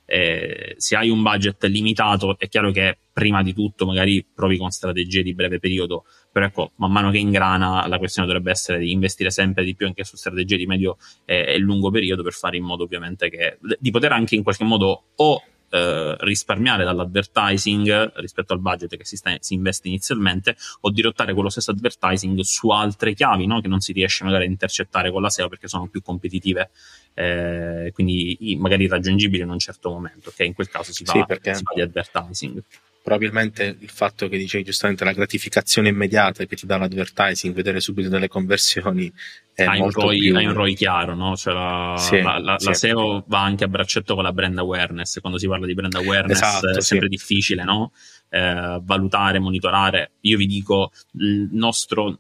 eh, 0.07 0.75
se 0.77 0.97
hai 0.97 1.09
un 1.09 1.23
budget 1.23 1.65
limitato 1.65 2.37
è 2.39 2.49
chiaro 2.49 2.71
che 2.71 2.99
prima 3.13 3.43
di 3.43 3.55
tutto 3.55 3.87
magari 3.87 4.27
provi 4.35 4.59
con 4.59 4.71
strategie 4.71 5.23
di 5.23 5.35
breve 5.35 5.59
periodo, 5.59 6.05
però 6.33 6.47
ecco, 6.47 6.73
man 6.77 6.91
mano 6.91 7.11
che 7.11 7.19
ingrana 7.19 7.87
la 7.87 7.99
questione 7.99 8.27
dovrebbe 8.27 8.51
essere 8.51 8.79
di 8.79 8.91
investire 8.91 9.31
sempre 9.31 9.65
di 9.65 9.75
più 9.75 9.87
anche 9.87 10.05
su 10.05 10.17
strategie 10.17 10.57
di 10.57 10.67
medio 10.67 10.97
eh, 11.25 11.55
e 11.55 11.59
lungo 11.59 11.91
periodo 11.91 12.23
per 12.23 12.33
fare 12.33 12.57
in 12.57 12.65
modo 12.65 12.85
ovviamente 12.85 13.31
che 13.31 13.59
di 13.79 13.91
poter 13.91 14.13
anche 14.13 14.35
in 14.35 14.43
qualche 14.43 14.65
modo 14.65 15.05
o 15.15 15.43
eh, 15.75 16.15
risparmiare 16.21 16.85
dall'advertising 16.85 18.13
rispetto 18.15 18.53
al 18.53 18.61
budget 18.61 18.97
che 18.97 19.05
si, 19.05 19.17
sta, 19.17 19.37
si, 19.41 19.55
investe 19.55 19.89
inizialmente 19.89 20.57
o 20.83 20.91
dirottare 20.91 21.35
quello 21.35 21.49
stesso 21.49 21.73
advertising 21.73 22.39
su 22.43 22.69
altre 22.69 23.13
chiavi 23.13 23.45
no? 23.47 23.61
che 23.61 23.67
non 23.67 23.81
si 23.81 23.93
riesce 23.93 24.23
magari 24.23 24.45
a 24.45 24.49
intercettare 24.49 25.11
con 25.11 25.21
la 25.21 25.31
SEO 25.31 25.49
perché 25.49 25.67
sono 25.67 25.89
più 25.89 26.01
competitive. 26.01 26.71
Eh, 27.13 27.91
quindi 27.93 28.57
magari 28.59 28.87
raggiungibili 28.87 29.43
in 29.43 29.51
un 29.51 29.59
certo 29.59 29.91
momento, 29.91 30.33
che 30.35 30.45
in 30.45 30.55
quel 30.55 30.69
caso 30.69 30.93
si 30.93 31.03
va, 31.03 31.13
sì, 31.13 31.55
si 31.55 31.63
va 31.63 31.73
di 31.75 31.81
advertising 31.81 32.63
probabilmente 33.05 33.77
il 33.79 33.91
fatto 33.91 34.29
che 34.31 34.39
dicevi 34.39 34.65
giustamente 34.65 35.05
la 35.05 35.13
gratificazione 35.13 35.91
immediata 35.91 36.47
che 36.47 36.57
ti 36.57 36.65
dà 36.65 36.79
l'advertising, 36.79 37.55
vedere 37.55 37.79
subito 37.79 38.09
delle 38.09 38.29
conversioni 38.29 39.13
è 39.53 39.65
hai 39.65 39.79
molto 39.79 40.01
un 40.01 40.07
ROI, 40.07 40.19
più... 40.19 40.37
hai 40.37 40.47
un 40.47 40.53
ROI 40.55 40.75
chiaro, 40.75 41.15
no? 41.15 41.37
Cioè 41.37 41.53
la, 41.53 41.97
sì, 41.99 42.23
la, 42.23 42.39
la, 42.39 42.59
sì. 42.59 42.65
la, 42.65 42.73
SEO 42.73 43.23
va 43.27 43.43
anche 43.43 43.65
a 43.65 43.69
braccetto 43.69 44.15
con 44.15 44.25
la 44.25 44.33
brand 44.33 44.57
awareness, 44.57 45.21
quando 45.21 45.39
si 45.39 45.47
parla 45.47 45.67
di 45.67 45.75
brand 45.75 45.95
awareness 45.97 46.39
esatto, 46.39 46.71
è 46.71 46.81
sempre 46.81 47.09
sì. 47.11 47.17
difficile, 47.17 47.63
no? 47.63 47.93
Eh, 48.31 48.81
valutare, 48.83 49.39
monitorare. 49.39 50.13
Io 50.21 50.39
vi 50.39 50.47
dico, 50.47 50.91
il 51.19 51.51
nostro 51.53 52.19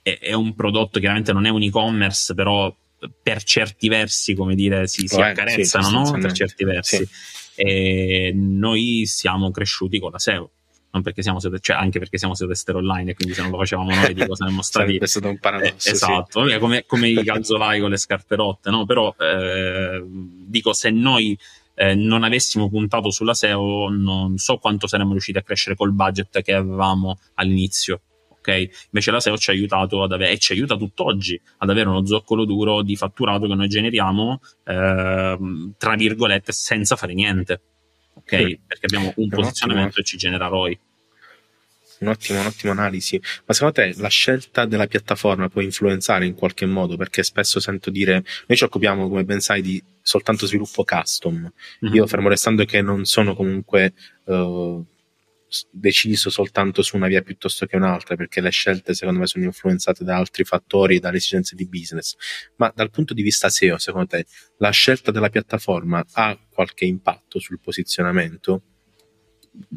è, 0.00 0.18
è 0.18 0.32
un 0.32 0.54
prodotto, 0.54 1.00
chiaramente 1.00 1.34
non 1.34 1.44
è 1.44 1.50
un 1.50 1.60
e-commerce, 1.60 2.32
però 2.32 2.74
per 3.22 3.42
certi 3.42 3.88
versi, 3.88 4.32
come 4.32 4.54
dire, 4.54 4.86
si, 4.86 5.06
si 5.06 5.20
accarezzano, 5.20 5.90
no? 5.90 6.18
Per 6.18 6.32
certi 6.32 6.64
versi. 6.64 7.06
E 7.54 8.32
noi 8.34 9.04
siamo 9.06 9.50
cresciuti 9.50 9.98
con 9.98 10.10
la 10.10 10.18
SEO. 10.18 10.50
Non 10.90 11.02
perché 11.02 11.22
siamo 11.22 11.40
cioè 11.40 11.76
anche 11.76 11.98
perché 11.98 12.18
siamo 12.18 12.34
SEO 12.36 12.46
tester 12.46 12.76
online 12.76 13.10
e 13.10 13.14
quindi 13.14 13.34
se 13.34 13.42
non 13.42 13.50
lo 13.50 13.58
facevamo 13.58 13.92
noi 13.92 14.14
dico 14.14 14.36
saremmo 14.36 14.62
stati 14.62 14.96
è 14.96 15.06
stato 15.06 15.28
un 15.28 15.40
paradosso 15.40 15.88
eh, 15.88 15.92
esatto 15.92 16.46
sì. 16.46 16.56
come, 16.58 16.84
come 16.86 17.08
i 17.08 17.24
calzolai 17.24 17.80
con 17.80 17.90
le 17.90 17.96
scarpe 17.96 18.36
rotte 18.36 18.70
no? 18.70 18.86
però 18.86 19.12
eh, 19.18 20.04
dico 20.06 20.72
se 20.72 20.90
noi 20.90 21.36
eh, 21.74 21.96
non 21.96 22.22
avessimo 22.22 22.68
puntato 22.68 23.10
sulla 23.10 23.34
SEO 23.34 23.88
non 23.88 24.38
so 24.38 24.58
quanto 24.58 24.86
saremmo 24.86 25.10
riusciti 25.10 25.36
a 25.36 25.42
crescere 25.42 25.74
col 25.74 25.90
budget 25.92 26.42
che 26.42 26.54
avevamo 26.54 27.18
all'inizio 27.34 28.00
ok? 28.44 28.68
Invece 28.90 29.10
la 29.10 29.20
SEO 29.20 29.38
ci 29.38 29.50
ha 29.50 29.52
aiutato 29.54 30.02
ad 30.02 30.12
avere, 30.12 30.32
e 30.32 30.38
ci 30.38 30.52
aiuta 30.52 30.76
tutt'oggi 30.76 31.40
ad 31.58 31.70
avere 31.70 31.88
uno 31.88 32.04
zoccolo 32.04 32.44
duro 32.44 32.82
di 32.82 32.94
fatturato 32.94 33.46
che 33.46 33.54
noi 33.54 33.68
generiamo, 33.68 34.40
eh, 34.64 35.38
tra 35.78 35.94
virgolette, 35.96 36.52
senza 36.52 36.96
fare 36.96 37.14
niente, 37.14 37.60
ok? 38.14 38.36
Sì. 38.36 38.60
Perché 38.66 38.86
abbiamo 38.86 39.12
un 39.16 39.28
posizionamento 39.28 40.00
e 40.00 40.04
ci 40.04 40.18
genera 40.18 40.48
ROI. 40.48 40.78
un'ottima, 42.00 42.40
un'ottima 42.40 42.72
analisi. 42.72 43.18
Ma 43.46 43.54
secondo 43.54 43.74
te 43.74 43.94
la 43.96 44.08
scelta 44.08 44.66
della 44.66 44.86
piattaforma 44.86 45.48
può 45.48 45.62
influenzare 45.62 46.26
in 46.26 46.34
qualche 46.34 46.66
modo? 46.66 46.96
Perché 46.96 47.22
spesso 47.22 47.60
sento 47.60 47.88
dire, 47.88 48.24
noi 48.46 48.58
ci 48.58 48.64
occupiamo, 48.64 49.08
come 49.08 49.24
ben 49.24 49.40
sai, 49.40 49.62
di 49.62 49.82
soltanto 50.02 50.46
sviluppo 50.46 50.84
custom. 50.84 51.50
Mm-hmm. 51.84 51.94
Io 51.94 52.06
fermo 52.06 52.28
restando 52.28 52.64
che 52.66 52.82
non 52.82 53.06
sono 53.06 53.34
comunque 53.34 53.94
uh, 54.24 54.84
deciso 55.70 56.30
soltanto 56.30 56.82
su 56.82 56.96
una 56.96 57.06
via 57.06 57.22
piuttosto 57.22 57.66
che 57.66 57.76
un'altra, 57.76 58.16
perché 58.16 58.40
le 58.40 58.50
scelte 58.50 58.94
secondo 58.94 59.20
me 59.20 59.26
sono 59.26 59.44
influenzate 59.44 60.04
da 60.04 60.16
altri 60.16 60.44
fattori, 60.44 60.98
dalle 60.98 61.16
esigenze 61.18 61.54
di 61.54 61.66
business. 61.66 62.16
Ma 62.56 62.72
dal 62.74 62.90
punto 62.90 63.14
di 63.14 63.22
vista 63.22 63.48
SEO, 63.48 63.78
secondo 63.78 64.08
te, 64.08 64.26
la 64.58 64.70
scelta 64.70 65.10
della 65.10 65.30
piattaforma 65.30 66.04
ha 66.12 66.38
qualche 66.50 66.84
impatto 66.84 67.38
sul 67.38 67.60
posizionamento? 67.60 68.62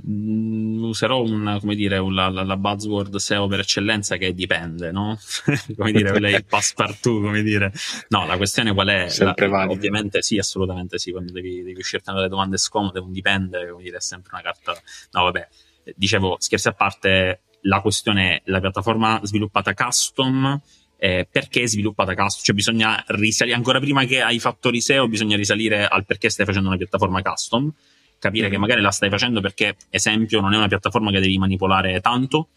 Mm, 0.07 0.84
userò 0.84 1.22
una, 1.22 1.60
come 1.60 1.75
dire, 1.75 2.00
la, 2.00 2.29
la, 2.29 2.43
la, 2.43 2.57
buzzword 2.57 3.15
SEO 3.17 3.46
per 3.46 3.60
eccellenza 3.60 4.17
che 4.17 4.34
dipende, 4.34 4.91
no? 4.91 5.19
come 5.77 5.91
dire, 5.91 6.10
quella 6.10 6.29
è 6.29 6.36
il 6.36 6.46
passepartout, 6.46 7.22
come 7.22 7.43
dire. 7.43 7.72
No, 8.10 8.25
la 8.25 8.38
questione 8.38 8.74
qual 8.74 8.88
è? 8.88 9.07
Sempre 9.10 9.48
la, 9.48 9.69
ovviamente 9.69 10.24
sì, 10.24 10.39
assolutamente 10.39 10.98
sì, 10.98 11.12
quando 11.12 11.31
devi, 11.31 11.62
devi 11.62 11.79
uscirti 11.79 12.12
dalle 12.12 12.27
domande 12.27 12.57
scomode, 12.57 13.00
un 13.00 13.12
dipende, 13.12 13.69
come 13.69 13.84
dire, 13.84 13.98
è 13.98 14.01
sempre 14.01 14.31
una 14.34 14.41
carta... 14.41 14.74
No, 15.12 15.24
vabbè, 15.24 15.48
dicevo, 15.96 16.38
scherzi 16.39 16.67
a 16.67 16.74
parte, 16.74 17.41
la 17.62 17.82
questione 17.82 18.36
è 18.36 18.41
la 18.46 18.60
piattaforma 18.60 19.20
sviluppata 19.24 19.74
custom 19.74 20.60
eh, 20.98 21.27
perché 21.29 21.67
sviluppata 21.67 22.13
custom, 22.13 22.44
cioè 22.44 22.56
bisogna 22.56 23.03
risalire 23.08 23.56
ancora 23.56 23.79
prima 23.79 24.06
che 24.06 24.22
hai 24.22 24.39
fattori 24.39 24.82
SEO, 24.82 25.08
bisogna 25.08 25.36
risalire 25.36 25.86
al 25.86 26.06
perché 26.06 26.29
stai 26.29 26.46
facendo 26.46 26.67
una 26.70 26.77
piattaforma 26.77 27.22
custom 27.22 27.72
capire 28.20 28.50
che 28.50 28.58
magari 28.58 28.82
la 28.82 28.91
stai 28.91 29.10
facendo 29.10 29.41
perché, 29.41 29.75
esempio, 29.89 30.41
non 30.41 30.53
è 30.53 30.58
una 30.58 30.67
piattaforma 30.67 31.12
che 31.12 31.20
devi 31.20 31.38
manipolare 31.38 32.00
tanto, 32.01 32.50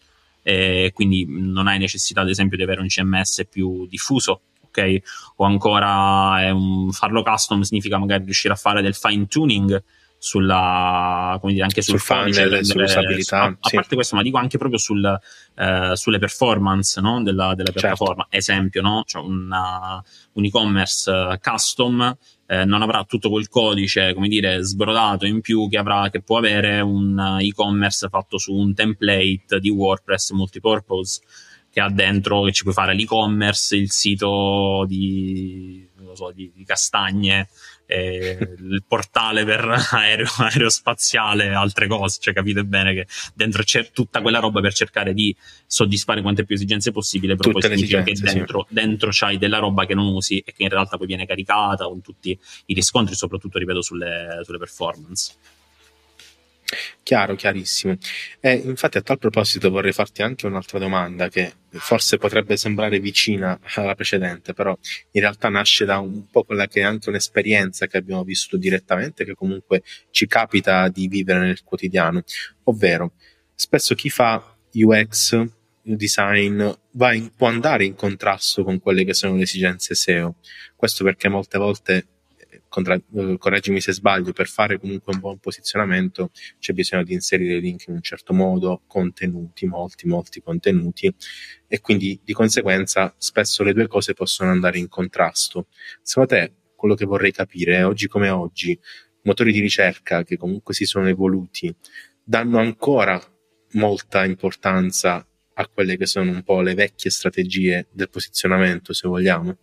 eh, 0.43 0.91
quindi 0.93 1.25
non 1.27 1.67
hai 1.67 1.77
necessità, 1.77 2.21
ad 2.21 2.29
esempio, 2.29 2.57
di 2.57 2.63
avere 2.63 2.81
un 2.81 2.87
CMS 2.87 3.45
più 3.49 3.87
diffuso. 3.87 4.41
ok? 4.65 5.01
O 5.37 5.45
ancora 5.45 6.51
un, 6.51 6.91
farlo 6.91 7.23
custom 7.23 7.61
significa 7.61 7.97
magari 7.97 8.23
riuscire 8.23 8.53
a 8.53 8.57
fare 8.57 8.81
del 8.81 8.95
fine 8.95 9.27
tuning 9.27 9.83
sulla, 10.23 11.35
come 11.41 11.53
dire, 11.53 11.63
anche 11.63 11.81
sul, 11.81 11.97
sul 11.99 12.15
funnel, 12.15 12.63
sull'usabilità. 12.63 13.41
A, 13.41 13.45
a 13.47 13.67
sì. 13.67 13.75
parte 13.75 13.95
questo, 13.95 14.15
ma 14.15 14.21
dico 14.21 14.37
anche 14.37 14.59
proprio 14.59 14.77
sul, 14.77 15.19
eh, 15.55 15.91
sulle 15.95 16.19
performance 16.19 17.01
no? 17.01 17.23
della, 17.23 17.55
della, 17.55 17.71
certo. 17.71 17.79
piattaforma. 17.79 18.27
Certo. 18.29 18.37
Esempio, 18.37 18.81
no? 18.83 19.03
cioè 19.07 19.23
una, 19.23 19.99
un 20.33 20.45
e-commerce 20.45 21.39
custom 21.41 22.15
eh, 22.45 22.65
non 22.65 22.83
avrà 22.83 23.03
tutto 23.05 23.31
quel 23.31 23.49
codice, 23.49 24.13
come 24.13 24.27
dire, 24.27 24.61
sbrodato 24.61 25.25
in 25.25 25.41
più 25.41 25.67
che, 25.67 25.79
avrà, 25.79 26.11
che 26.11 26.21
può 26.21 26.37
avere 26.37 26.81
un 26.81 27.37
e-commerce 27.39 28.07
fatto 28.07 28.37
su 28.37 28.53
un 28.53 28.75
template 28.75 29.59
di 29.59 29.71
WordPress 29.71 30.33
multipurpose 30.33 31.21
che 31.71 31.79
ha 31.79 31.89
dentro 31.89 32.43
che 32.43 32.51
ci 32.51 32.61
puoi 32.61 32.75
fare 32.75 32.93
l'e-commerce, 32.93 33.75
il 33.75 33.89
sito 33.89 34.85
di, 34.87 35.87
so, 36.13 36.31
di, 36.31 36.51
di 36.53 36.63
castagne, 36.63 37.47
eh, 37.91 38.37
il 38.57 38.83
portale 38.87 39.43
per 39.43 39.67
aereo, 39.91 40.27
aerospaziale, 40.37 41.53
altre 41.53 41.87
cose, 41.87 42.19
cioè 42.21 42.33
capite 42.33 42.63
bene 42.63 42.93
che 42.93 43.07
dentro 43.33 43.63
c'è 43.63 43.91
tutta 43.91 44.21
quella 44.21 44.39
roba 44.39 44.61
per 44.61 44.73
cercare 44.73 45.13
di 45.13 45.35
soddisfare 45.67 46.21
quante 46.21 46.45
più 46.45 46.55
esigenze 46.55 46.91
possibile, 46.91 47.35
però 47.35 47.51
Tutte 47.51 47.67
poi 47.67 47.77
significa 47.77 48.03
che 48.03 48.13
dentro, 48.13 48.65
sì. 48.67 48.73
dentro 48.73 49.09
c'hai 49.11 49.37
della 49.37 49.57
roba 49.57 49.85
che 49.85 49.93
non 49.93 50.07
usi 50.07 50.39
e 50.39 50.53
che 50.53 50.63
in 50.63 50.69
realtà 50.69 50.95
poi 50.95 51.07
viene 51.07 51.25
caricata 51.25 51.85
con 51.85 51.99
tutti 52.01 52.37
i 52.67 52.73
riscontri, 52.73 53.13
soprattutto 53.13 53.59
ripeto 53.59 53.81
sulle, 53.81 54.39
sulle 54.43 54.57
performance. 54.57 55.33
Chiaro, 57.03 57.35
chiarissimo. 57.35 57.97
E 58.39 58.53
infatti 58.53 58.97
a 58.97 59.01
tal 59.01 59.17
proposito 59.17 59.69
vorrei 59.69 59.91
farti 59.91 60.21
anche 60.21 60.45
un'altra 60.45 60.79
domanda 60.79 61.29
che 61.29 61.53
forse 61.69 62.17
potrebbe 62.17 62.57
sembrare 62.57 62.99
vicina 62.99 63.59
alla 63.75 63.95
precedente, 63.95 64.53
però 64.53 64.77
in 65.11 65.21
realtà 65.21 65.49
nasce 65.49 65.85
da 65.85 65.99
un 65.99 66.29
po' 66.29 66.43
quella 66.43 66.67
che 66.67 66.81
è 66.81 66.83
anche 66.83 67.09
un'esperienza 67.09 67.87
che 67.87 67.97
abbiamo 67.97 68.23
vissuto 68.23 68.57
direttamente, 68.57 69.25
che 69.25 69.33
comunque 69.33 69.83
ci 70.11 70.27
capita 70.27 70.87
di 70.89 71.07
vivere 71.07 71.39
nel 71.39 71.63
quotidiano, 71.63 72.23
ovvero 72.63 73.13
spesso 73.55 73.95
chi 73.95 74.09
fa 74.09 74.57
UX 74.73 75.59
design 75.83 76.61
in, 77.01 77.31
può 77.35 77.47
andare 77.47 77.85
in 77.85 77.95
contrasto 77.95 78.63
con 78.63 78.79
quelle 78.79 79.03
che 79.03 79.13
sono 79.13 79.35
le 79.35 79.43
esigenze 79.43 79.95
SEO. 79.95 80.35
Questo 80.75 81.03
perché 81.03 81.29
molte 81.29 81.57
volte 81.57 82.05
contra- 82.71 82.95
eh, 82.95 83.35
correggimi 83.37 83.81
se 83.81 83.91
sbaglio, 83.91 84.31
per 84.31 84.47
fare 84.47 84.79
comunque 84.79 85.13
un 85.13 85.19
buon 85.19 85.39
posizionamento 85.39 86.31
c'è 86.57 86.71
bisogno 86.71 87.03
di 87.03 87.13
inserire 87.13 87.59
link 87.59 87.87
in 87.87 87.95
un 87.95 88.01
certo 88.01 88.33
modo, 88.33 88.83
contenuti, 88.87 89.67
molti, 89.67 90.07
molti 90.07 90.41
contenuti 90.41 91.13
e 91.67 91.81
quindi 91.81 92.19
di 92.23 92.31
conseguenza 92.31 93.13
spesso 93.17 93.63
le 93.63 93.73
due 93.73 93.87
cose 93.87 94.13
possono 94.13 94.51
andare 94.51 94.79
in 94.79 94.87
contrasto. 94.87 95.67
Secondo 96.01 96.29
te, 96.29 96.53
quello 96.75 96.95
che 96.95 97.05
vorrei 97.05 97.33
capire 97.33 97.79
è 97.79 97.85
oggi 97.85 98.07
come 98.07 98.29
oggi, 98.29 98.79
motori 99.23 99.51
di 99.51 99.59
ricerca 99.59 100.23
che 100.23 100.37
comunque 100.37 100.73
si 100.73 100.85
sono 100.85 101.09
evoluti 101.09 101.75
danno 102.23 102.59
ancora 102.59 103.21
molta 103.73 104.23
importanza 104.23 105.27
a 105.53 105.67
quelle 105.67 105.97
che 105.97 106.05
sono 106.05 106.31
un 106.31 106.43
po' 106.43 106.61
le 106.61 106.73
vecchie 106.73 107.11
strategie 107.11 107.87
del 107.91 108.09
posizionamento, 108.09 108.93
se 108.93 109.09
vogliamo? 109.09 109.57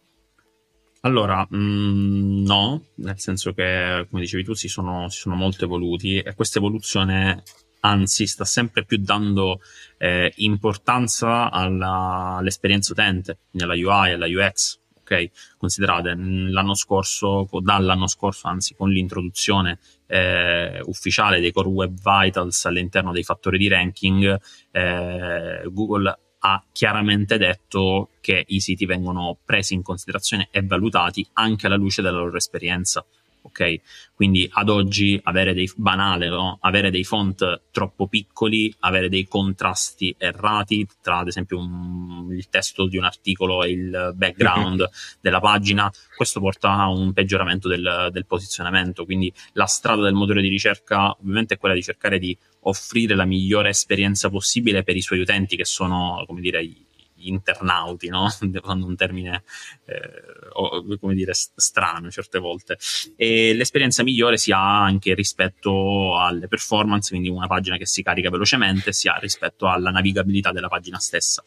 Allora, 1.02 1.46
mh, 1.48 1.56
mm, 1.56 2.44
no, 2.44 2.84
nel 2.96 3.18
senso 3.20 3.52
che, 3.52 4.06
come 4.10 4.22
dicevi 4.22 4.42
tu, 4.42 4.54
si 4.54 4.68
sono, 4.68 5.08
si 5.08 5.20
sono 5.20 5.36
molto 5.36 5.64
evoluti 5.64 6.18
e 6.18 6.34
questa 6.34 6.58
evoluzione 6.58 7.42
anzi 7.80 8.26
sta 8.26 8.44
sempre 8.44 8.84
più 8.84 8.98
dando 8.98 9.60
eh, 9.98 10.32
importanza 10.36 11.50
alla, 11.50 12.36
all'esperienza 12.38 12.92
utente, 12.92 13.38
alla 13.58 13.74
UI, 13.74 14.12
alla 14.12 14.26
UX. 14.26 14.80
Ok, 15.00 15.30
considerate 15.56 16.14
l'anno 16.16 16.74
scorso, 16.74 17.48
dall'anno 17.62 18.06
scorso, 18.08 18.46
anzi, 18.48 18.74
con 18.74 18.90
l'introduzione 18.90 19.78
eh, 20.06 20.82
ufficiale 20.84 21.40
dei 21.40 21.50
Core 21.50 21.68
Web 21.68 21.96
Vitals 21.96 22.66
all'interno 22.66 23.12
dei 23.12 23.22
fattori 23.22 23.56
di 23.56 23.68
ranking, 23.68 24.38
eh, 24.70 25.62
Google 25.70 26.18
ha 26.40 26.62
chiaramente 26.72 27.38
detto 27.38 28.10
che 28.20 28.44
i 28.48 28.60
siti 28.60 28.86
vengono 28.86 29.36
presi 29.44 29.74
in 29.74 29.82
considerazione 29.82 30.48
e 30.50 30.62
valutati 30.62 31.26
anche 31.34 31.66
alla 31.66 31.76
luce 31.76 32.02
della 32.02 32.18
loro 32.18 32.36
esperienza. 32.36 33.04
Ok, 33.48 33.80
quindi 34.14 34.46
ad 34.52 34.68
oggi 34.68 35.18
avere 35.24 35.54
dei 35.54 35.70
banale, 35.74 36.28
no? 36.28 36.58
avere 36.60 36.90
dei 36.90 37.02
font 37.02 37.62
troppo 37.70 38.06
piccoli, 38.06 38.72
avere 38.80 39.08
dei 39.08 39.26
contrasti 39.26 40.14
errati 40.18 40.86
tra 41.00 41.20
ad 41.20 41.28
esempio 41.28 41.58
un, 41.58 42.28
il 42.30 42.50
testo 42.50 42.86
di 42.86 42.98
un 42.98 43.04
articolo 43.04 43.64
e 43.64 43.70
il 43.70 44.12
background 44.14 44.86
della 45.22 45.40
pagina, 45.40 45.90
questo 46.14 46.40
porta 46.40 46.74
a 46.74 46.90
un 46.90 47.14
peggioramento 47.14 47.68
del, 47.68 48.10
del 48.12 48.26
posizionamento. 48.26 49.06
Quindi 49.06 49.32
la 49.54 49.66
strada 49.66 50.02
del 50.02 50.12
motore 50.12 50.42
di 50.42 50.48
ricerca 50.48 51.10
ovviamente 51.18 51.54
è 51.54 51.58
quella 51.58 51.74
di 51.74 51.82
cercare 51.82 52.18
di 52.18 52.36
offrire 52.62 53.14
la 53.14 53.24
migliore 53.24 53.70
esperienza 53.70 54.28
possibile 54.28 54.82
per 54.82 54.94
i 54.94 55.00
suoi 55.00 55.20
utenti 55.20 55.56
che 55.56 55.64
sono, 55.64 56.22
come 56.26 56.42
dire, 56.42 56.62
gli 56.66 56.84
internauti, 57.26 58.08
no? 58.08 58.24
Usando 58.62 58.86
un 58.86 58.96
termine, 58.96 59.42
eh, 59.86 60.98
come 60.98 61.14
dire, 61.14 61.32
strano 61.34 62.10
certe 62.10 62.38
volte. 62.38 62.78
E 63.16 63.54
l'esperienza 63.54 64.02
migliore 64.02 64.36
si 64.36 64.52
ha 64.52 64.82
anche 64.82 65.14
rispetto 65.14 66.18
alle 66.18 66.48
performance, 66.48 67.10
quindi 67.10 67.28
una 67.28 67.46
pagina 67.46 67.76
che 67.76 67.86
si 67.86 68.02
carica 68.02 68.30
velocemente, 68.30 68.92
sia 68.92 69.16
rispetto 69.20 69.66
alla 69.66 69.90
navigabilità 69.90 70.52
della 70.52 70.68
pagina 70.68 70.98
stessa. 70.98 71.44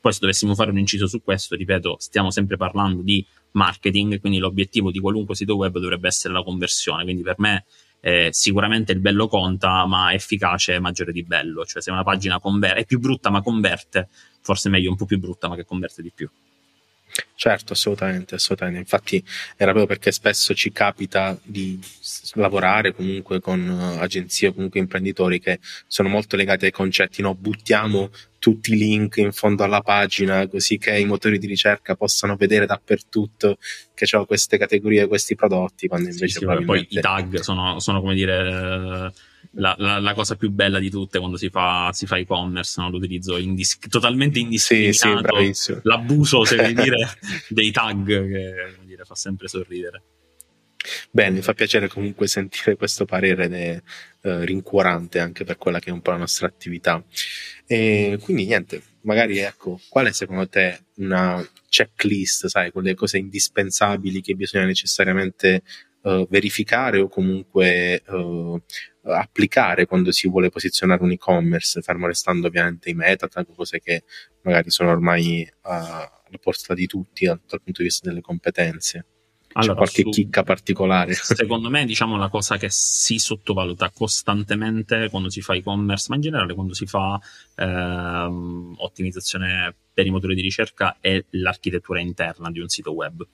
Poi 0.00 0.12
se 0.12 0.18
dovessimo 0.20 0.54
fare 0.54 0.70
un 0.70 0.78
inciso 0.78 1.06
su 1.06 1.22
questo, 1.22 1.56
ripeto, 1.56 1.96
stiamo 1.98 2.30
sempre 2.30 2.58
parlando 2.58 3.00
di 3.00 3.24
marketing, 3.52 4.20
quindi 4.20 4.38
l'obiettivo 4.38 4.90
di 4.90 4.98
qualunque 4.98 5.34
sito 5.34 5.56
web 5.56 5.78
dovrebbe 5.78 6.08
essere 6.08 6.34
la 6.34 6.42
conversione, 6.42 7.04
quindi 7.04 7.22
per 7.22 7.36
me 7.38 7.64
eh, 8.00 8.28
sicuramente 8.30 8.92
il 8.92 9.00
bello 9.00 9.28
conta, 9.28 9.86
ma 9.86 10.12
efficace 10.12 10.74
è 10.74 10.78
maggiore 10.78 11.10
di 11.10 11.22
bello. 11.22 11.64
Cioè, 11.64 11.80
se 11.80 11.90
una 11.90 12.02
pagina 12.02 12.38
conver- 12.38 12.76
è 12.76 12.84
più 12.84 12.98
brutta 12.98 13.30
ma 13.30 13.40
converte, 13.40 14.08
forse 14.44 14.68
meglio 14.68 14.90
un 14.90 14.96
po' 14.96 15.06
più 15.06 15.18
brutta 15.18 15.48
ma 15.48 15.56
che 15.56 15.64
converte 15.64 16.02
di 16.02 16.12
più. 16.14 16.28
Certo, 17.36 17.72
assolutamente, 17.72 18.36
assolutamente. 18.36 18.80
Infatti 18.80 19.22
era 19.56 19.72
proprio 19.72 19.86
perché 19.86 20.12
spesso 20.12 20.54
ci 20.54 20.70
capita 20.70 21.36
di 21.42 21.80
lavorare 22.34 22.94
comunque 22.94 23.40
con 23.40 23.68
uh, 23.68 24.00
agenzie 24.00 24.48
o 24.48 24.54
comunque 24.54 24.78
imprenditori 24.78 25.40
che 25.40 25.58
sono 25.88 26.08
molto 26.08 26.36
legati 26.36 26.66
ai 26.66 26.70
concetti, 26.70 27.22
no? 27.22 27.34
Buttiamo 27.34 28.10
tutti 28.38 28.74
i 28.74 28.76
link 28.76 29.16
in 29.16 29.32
fondo 29.32 29.64
alla 29.64 29.80
pagina 29.80 30.46
così 30.46 30.76
che 30.76 30.96
i 30.98 31.06
motori 31.06 31.38
di 31.38 31.46
ricerca 31.46 31.96
possano 31.96 32.36
vedere 32.36 32.66
dappertutto 32.66 33.56
che 33.94 34.16
ho 34.16 34.26
queste 34.26 34.56
categorie, 34.56 35.08
questi 35.08 35.34
prodotti, 35.34 35.88
quando 35.88 36.10
invece 36.10 36.26
sì, 36.26 36.32
sì, 36.34 36.44
probabilmente... 36.44 36.88
poi 36.88 36.98
i 36.98 37.00
tag 37.00 37.40
sono, 37.40 37.80
sono 37.80 38.00
come 38.00 38.14
dire 38.14 39.12
la, 39.52 39.74
la, 39.78 39.98
la, 39.98 40.14
cosa 40.14 40.36
più 40.36 40.50
bella 40.50 40.78
di 40.78 40.90
tutte 40.90 41.18
quando 41.18 41.36
si 41.36 41.48
fa, 41.48 41.90
si 41.92 42.06
fa 42.06 42.16
e-commerce, 42.16 42.80
no? 42.80 42.90
l'utilizzo 42.90 43.36
indis- 43.36 43.78
totalmente 43.88 44.38
indiscriminato, 44.38 45.40
sì, 45.42 45.54
sì, 45.54 45.78
l'abuso, 45.82 46.44
se 46.44 46.56
vuoi 46.56 46.74
dire, 46.74 47.08
dei 47.48 47.70
tag 47.70 48.06
che 48.06 48.76
dire, 48.84 49.04
fa 49.04 49.14
sempre 49.14 49.48
sorridere. 49.48 50.02
Bene, 51.10 51.36
mi 51.36 51.42
fa 51.42 51.54
piacere 51.54 51.88
comunque 51.88 52.26
sentire 52.26 52.76
questo 52.76 53.04
parere 53.06 53.48
de, 53.48 53.82
eh, 54.22 54.44
rincuorante 54.44 55.18
anche 55.18 55.44
per 55.44 55.56
quella 55.56 55.78
che 55.78 55.90
è 55.90 55.92
un 55.92 56.02
po' 56.02 56.10
la 56.10 56.18
nostra 56.18 56.46
attività. 56.46 57.02
E 57.66 58.18
quindi 58.22 58.44
niente, 58.44 58.82
magari 59.02 59.38
ecco, 59.38 59.80
qual 59.88 60.06
è 60.06 60.12
secondo 60.12 60.48
te 60.48 60.84
una 60.96 61.46
checklist, 61.68 62.46
sai, 62.46 62.70
quelle 62.70 62.94
cose 62.94 63.18
indispensabili 63.18 64.20
che 64.20 64.34
bisogna 64.34 64.66
necessariamente 64.66 65.62
uh, 66.02 66.26
verificare 66.28 67.00
o 67.00 67.08
comunque 67.08 68.02
uh, 68.06 68.60
applicare 69.02 69.86
quando 69.86 70.12
si 70.12 70.28
vuole 70.28 70.50
posizionare 70.50 71.02
un 71.02 71.12
e-commerce, 71.12 71.80
fermo 71.82 72.06
restando 72.06 72.46
ovviamente 72.46 72.90
i 72.90 72.94
meta, 72.94 73.28
cose 73.54 73.80
che 73.80 74.04
magari 74.42 74.70
sono 74.70 74.90
ormai 74.90 75.50
alla 75.62 76.10
portata 76.38 76.74
di 76.74 76.86
tutti 76.86 77.24
dal, 77.24 77.40
dal 77.46 77.62
punto 77.62 77.82
di 77.82 77.88
vista 77.88 78.08
delle 78.08 78.20
competenze. 78.20 79.06
Allora, 79.56 79.74
qualche 79.74 80.02
su, 80.02 80.10
chicca 80.10 80.42
particolare? 80.42 81.12
Secondo 81.14 81.70
me, 81.70 81.84
diciamo, 81.84 82.16
la 82.16 82.28
cosa 82.28 82.56
che 82.56 82.68
si 82.70 83.18
sottovaluta 83.18 83.90
costantemente 83.90 85.08
quando 85.10 85.30
si 85.30 85.40
fa 85.40 85.54
e-commerce, 85.54 86.06
ma 86.08 86.16
in 86.16 86.22
generale 86.22 86.54
quando 86.54 86.74
si 86.74 86.86
fa 86.86 87.20
ehm, 87.54 88.74
ottimizzazione 88.78 89.74
per 89.92 90.06
i 90.06 90.10
motori 90.10 90.34
di 90.34 90.42
ricerca, 90.42 90.96
è 91.00 91.22
l'architettura 91.30 92.00
interna 92.00 92.50
di 92.50 92.58
un 92.58 92.68
sito 92.68 92.92
web. 92.92 93.24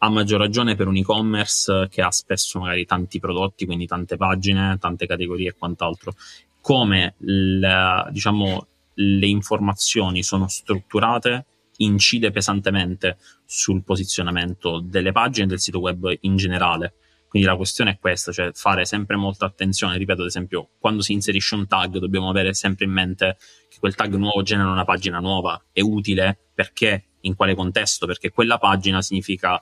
A 0.00 0.08
maggior 0.10 0.38
ragione 0.38 0.76
per 0.76 0.86
un 0.86 0.96
e-commerce 0.96 1.88
che 1.90 2.02
ha 2.02 2.12
spesso 2.12 2.60
magari 2.60 2.84
tanti 2.84 3.18
prodotti, 3.18 3.66
quindi 3.66 3.86
tante 3.86 4.16
pagine, 4.16 4.78
tante 4.78 5.06
categorie 5.06 5.48
e 5.48 5.54
quant'altro. 5.54 6.12
Come 6.60 7.14
la, 7.18 8.08
diciamo, 8.12 8.66
le 8.94 9.26
informazioni 9.26 10.22
sono 10.22 10.46
strutturate 10.46 11.46
incide 11.78 12.30
pesantemente 12.30 13.18
sul 13.44 13.82
posizionamento 13.82 14.80
delle 14.80 15.12
pagine 15.12 15.46
del 15.46 15.60
sito 15.60 15.80
web 15.80 16.16
in 16.20 16.36
generale. 16.36 16.94
Quindi 17.28 17.46
la 17.46 17.56
questione 17.56 17.92
è 17.92 17.98
questa, 17.98 18.32
cioè 18.32 18.52
fare 18.54 18.86
sempre 18.86 19.16
molta 19.16 19.44
attenzione, 19.44 19.98
ripeto 19.98 20.22
ad 20.22 20.28
esempio, 20.28 20.70
quando 20.78 21.02
si 21.02 21.12
inserisce 21.12 21.56
un 21.56 21.66
tag 21.66 21.98
dobbiamo 21.98 22.30
avere 22.30 22.54
sempre 22.54 22.86
in 22.86 22.92
mente 22.92 23.36
che 23.68 23.78
quel 23.78 23.94
tag 23.94 24.14
nuovo 24.14 24.42
genera 24.42 24.70
una 24.70 24.84
pagina 24.84 25.18
nuova, 25.18 25.62
è 25.70 25.82
utile 25.82 26.38
perché, 26.54 27.08
in 27.20 27.34
quale 27.34 27.54
contesto, 27.54 28.06
perché 28.06 28.30
quella 28.30 28.56
pagina 28.56 29.02
significa 29.02 29.60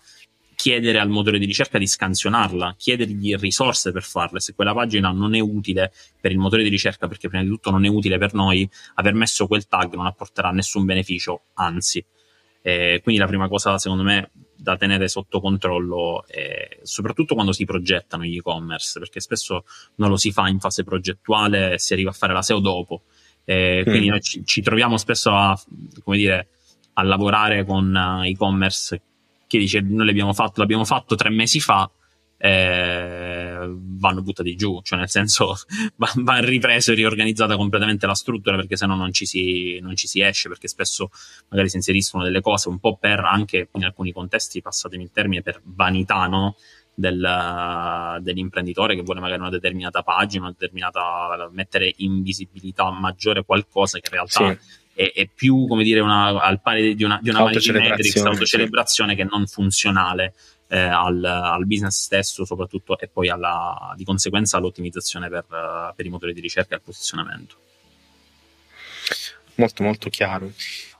chiedere 0.56 0.98
al 0.98 1.08
motore 1.08 1.38
di 1.38 1.44
ricerca 1.44 1.78
di 1.78 1.86
scansionarla, 1.86 2.75
chiedergli 2.76 3.36
risorse 3.36 3.92
per 3.92 4.02
farle. 4.02 4.40
Se 4.40 4.54
quella 4.54 4.72
pagina 4.72 5.10
non 5.12 5.34
è 5.34 5.38
utile 5.38 5.92
per 6.20 6.32
il 6.32 6.38
motore 6.38 6.62
di 6.62 6.70
ricerca, 6.70 7.06
perché 7.06 7.28
prima 7.28 7.44
di 7.44 7.48
tutto 7.48 7.70
non 7.70 7.84
è 7.84 7.88
utile 7.88 8.18
per 8.18 8.34
noi, 8.34 8.68
aver 8.94 9.14
messo 9.14 9.46
quel 9.46 9.68
tag 9.68 9.94
non 9.94 10.06
apporterà 10.06 10.50
nessun 10.50 10.84
beneficio, 10.84 11.42
anzi. 11.54 12.04
Eh, 12.62 13.00
quindi 13.02 13.20
la 13.20 13.28
prima 13.28 13.46
cosa, 13.48 13.78
secondo 13.78 14.02
me, 14.02 14.30
da 14.56 14.76
tenere 14.76 15.08
sotto 15.08 15.40
controllo, 15.40 16.26
è, 16.26 16.78
soprattutto 16.82 17.34
quando 17.34 17.52
si 17.52 17.64
progettano 17.64 18.25
gli 18.25 18.36
e-commerce, 18.38 18.98
perché 18.98 19.20
spesso 19.20 19.64
non 19.96 20.08
lo 20.08 20.16
si 20.16 20.32
fa 20.32 20.48
in 20.48 20.58
fase 20.58 20.82
progettuale 20.82 21.78
si 21.78 21.92
arriva 21.92 22.10
a 22.10 22.14
fare 22.14 22.32
la 22.32 22.42
SEO 22.42 22.58
dopo. 22.58 23.02
Eh, 23.44 23.84
mm. 23.86 23.90
Quindi 23.90 24.08
noi 24.08 24.20
ci, 24.22 24.44
ci, 24.44 24.62
troviamo 24.62 24.96
spesso 24.96 25.30
a, 25.30 25.56
come 26.02 26.16
dire, 26.16 26.48
a 26.94 27.02
lavorare 27.02 27.64
con 27.64 27.94
uh, 27.94 28.25
e-commerce 28.25 29.00
che 29.47 29.59
dice 29.59 29.81
noi 29.81 30.07
l'abbiamo 30.07 30.33
fatto, 30.33 30.61
l'abbiamo 30.61 30.85
fatto 30.85 31.15
tre 31.15 31.31
mesi 31.31 31.61
fa, 31.61 31.91
eh, 32.38 33.67
vanno 33.69 34.23
buttati 34.23 34.55
giù, 34.57 34.81
cioè 34.83 34.99
nel 34.99 35.09
senso 35.09 35.57
va, 35.97 36.11
va 36.17 36.38
ripreso 36.38 36.93
e 36.93 36.95
riorganizzata 36.95 37.57
completamente 37.57 38.07
la 38.07 38.15
struttura 38.15 38.57
perché 38.57 38.76
sennò 38.76 38.95
non 38.95 39.12
ci, 39.12 39.26
si, 39.26 39.79
non 39.81 39.97
ci 39.97 40.07
si 40.07 40.21
esce, 40.21 40.49
perché 40.49 40.69
spesso 40.69 41.11
magari 41.49 41.69
si 41.69 41.76
inseriscono 41.76 42.25
delle 42.25 42.41
cose 42.41 42.69
un 42.69 42.79
po' 42.79 42.97
per 42.97 43.21
anche 43.21 43.69
in 43.73 43.85
alcuni 43.85 44.12
contesti, 44.12 44.62
passatemi 44.62 45.05
il 45.05 45.11
termine, 45.12 45.43
per 45.43 45.61
vanità, 45.65 46.26
no? 46.26 46.57
Del, 46.99 48.21
dell'imprenditore 48.23 48.95
che 48.95 49.03
vuole 49.03 49.21
magari 49.21 49.38
una 49.38 49.50
determinata 49.50 50.03
pagina, 50.03 50.45
una 50.45 50.55
determinata 50.59 51.47
mettere 51.53 51.93
in 51.99 52.23
visibilità 52.23 52.91
maggiore 52.91 53.45
qualcosa 53.45 53.99
che 53.99 54.09
in 54.09 54.15
realtà 54.15 54.55
sì 54.55 54.75
è, 54.97 55.12
è 55.15 55.29
più 55.33 55.67
come 55.67 55.85
dire 55.85 56.00
una, 56.00 56.41
al 56.41 56.62
pari 56.62 56.95
di 56.95 57.05
una, 57.05 57.21
di 57.23 57.29
una 57.29 57.41
autocelebrazione, 57.41 58.31
autocelebrazione 58.31 59.11
sì. 59.11 59.17
che 59.19 59.25
non 59.31 59.47
funzionale 59.47 60.33
eh, 60.69 60.79
al, 60.79 61.23
al, 61.23 61.67
business 61.67 62.03
stesso 62.03 62.47
soprattutto 62.47 62.99
e 62.99 63.07
poi 63.07 63.29
alla, 63.29 63.95
di 63.95 64.05
conseguenza 64.05 64.57
all'ottimizzazione 64.57 65.29
per, 65.29 65.45
per 65.95 66.07
i 66.07 66.09
motori 66.09 66.33
di 66.33 66.41
ricerca 66.41 66.73
e 66.73 66.76
al 66.76 66.83
posizionamento 66.83 67.57
molto 69.57 69.83
molto 69.83 70.09
chiaro 70.09 70.50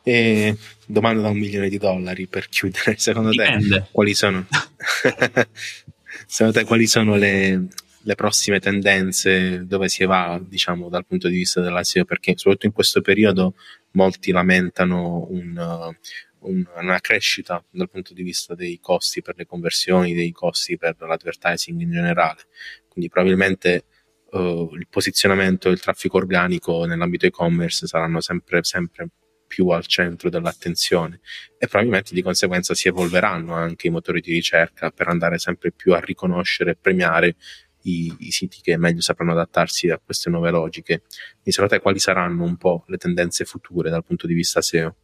e 0.03 0.57
domanda 0.85 1.23
da 1.23 1.29
un 1.31 1.39
milione 1.39 1.71
di 1.71 1.79
dollari 1.79 2.27
per 2.27 2.49
chiudere 2.51 2.97
secondo 3.01 3.31
Dipende. 3.31 3.81
te 3.81 3.87
quali 3.91 4.15
sono 4.15 4.47
secondo 6.27 6.59
te 6.59 6.65
quali 6.65 6.87
sono 6.87 7.17
le, 7.17 7.67
le 8.03 8.15
prossime 8.15 8.61
tendenze 8.61 9.67
dove 9.67 9.89
si 9.89 10.05
va 10.05 10.41
diciamo 10.41 10.89
dal 10.89 11.07
punto 11.07 11.29
di 11.29 11.37
vista 11.37 11.61
della 11.61 11.83
SEO 11.83 12.05
perché 12.05 12.35
soprattutto 12.37 12.67
in 12.67 12.73
questo 12.73 13.01
periodo 13.01 13.55
molti 13.97 14.31
lamentano 14.31 15.27
un, 15.31 15.57
uh, 15.57 16.49
un, 16.49 16.65
una 16.77 17.01
crescita 17.01 17.65
dal 17.71 17.91
punto 17.91 18.15
di 18.15 18.23
vista 18.23 18.55
dei 18.55 18.79
costi 18.81 19.23
per 19.23 19.35
le 19.37 19.47
conversioni, 19.47 20.15
dei 20.15 20.33
costi 20.33 20.77
per 20.77 20.97
l'advertising 20.99 21.81
in 21.81 21.91
generale. 21.91 22.43
Quindi 22.89 23.11
probabilmente 23.11 23.87
uh, 24.31 24.71
il 24.75 24.87
posizionamento 24.89 25.69
e 25.69 25.73
il 25.73 25.81
traffico 25.81 26.19
organico 26.19 26.85
nell'ambito 26.85 27.27
e-commerce 27.27 27.87
saranno 27.87 28.21
sempre, 28.21 28.63
sempre 28.63 29.09
più 29.47 29.69
al 29.69 29.87
centro 29.87 30.29
dell'attenzione 30.29 31.21
e 31.57 31.67
probabilmente 31.67 32.15
di 32.15 32.23
conseguenza 32.23 32.75
si 32.75 32.89
evolveranno 32.89 33.55
anche 33.55 33.87
i 33.87 33.91
motori 33.91 34.21
di 34.21 34.33
ricerca 34.33 34.91
per 34.91 35.09
andare 35.09 35.39
sempre 35.39 35.73
più 35.73 35.95
a 35.95 36.01
riconoscere 36.01 36.73
e 36.73 36.77
premiare 36.77 37.37
i, 37.87 38.15
i, 38.19 38.31
siti 38.31 38.61
che 38.61 38.77
meglio 38.77 39.01
sapranno 39.01 39.33
adattarsi 39.33 39.89
a 39.91 40.01
queste 40.03 40.31
nuove 40.31 40.51
logiche. 40.51 41.03
Quindi 41.07 41.53
secondo 41.53 41.75
te 41.75 41.81
quali 41.81 41.99
saranno 41.99 42.45
un 42.45 42.57
po' 42.57 42.85
le 42.87 42.97
tendenze 42.97 43.45
future 43.45 43.91
dal 43.91 44.05
punto 44.05 44.27
di 44.27 44.35
vista 44.35 44.61
SEO? 44.61 44.95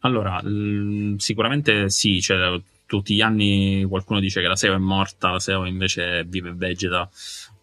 Allora, 0.00 0.40
l- 0.42 1.14
sicuramente 1.18 1.88
sì, 1.88 2.20
cioè, 2.20 2.60
tutti 2.86 3.14
gli 3.14 3.20
anni 3.20 3.84
qualcuno 3.88 4.20
dice 4.20 4.40
che 4.40 4.48
la 4.48 4.56
SEO 4.56 4.74
è 4.74 4.78
morta, 4.78 5.30
la 5.30 5.38
SEO 5.38 5.64
invece 5.64 6.24
vive 6.24 6.50
e 6.50 6.54
vegeta 6.54 7.08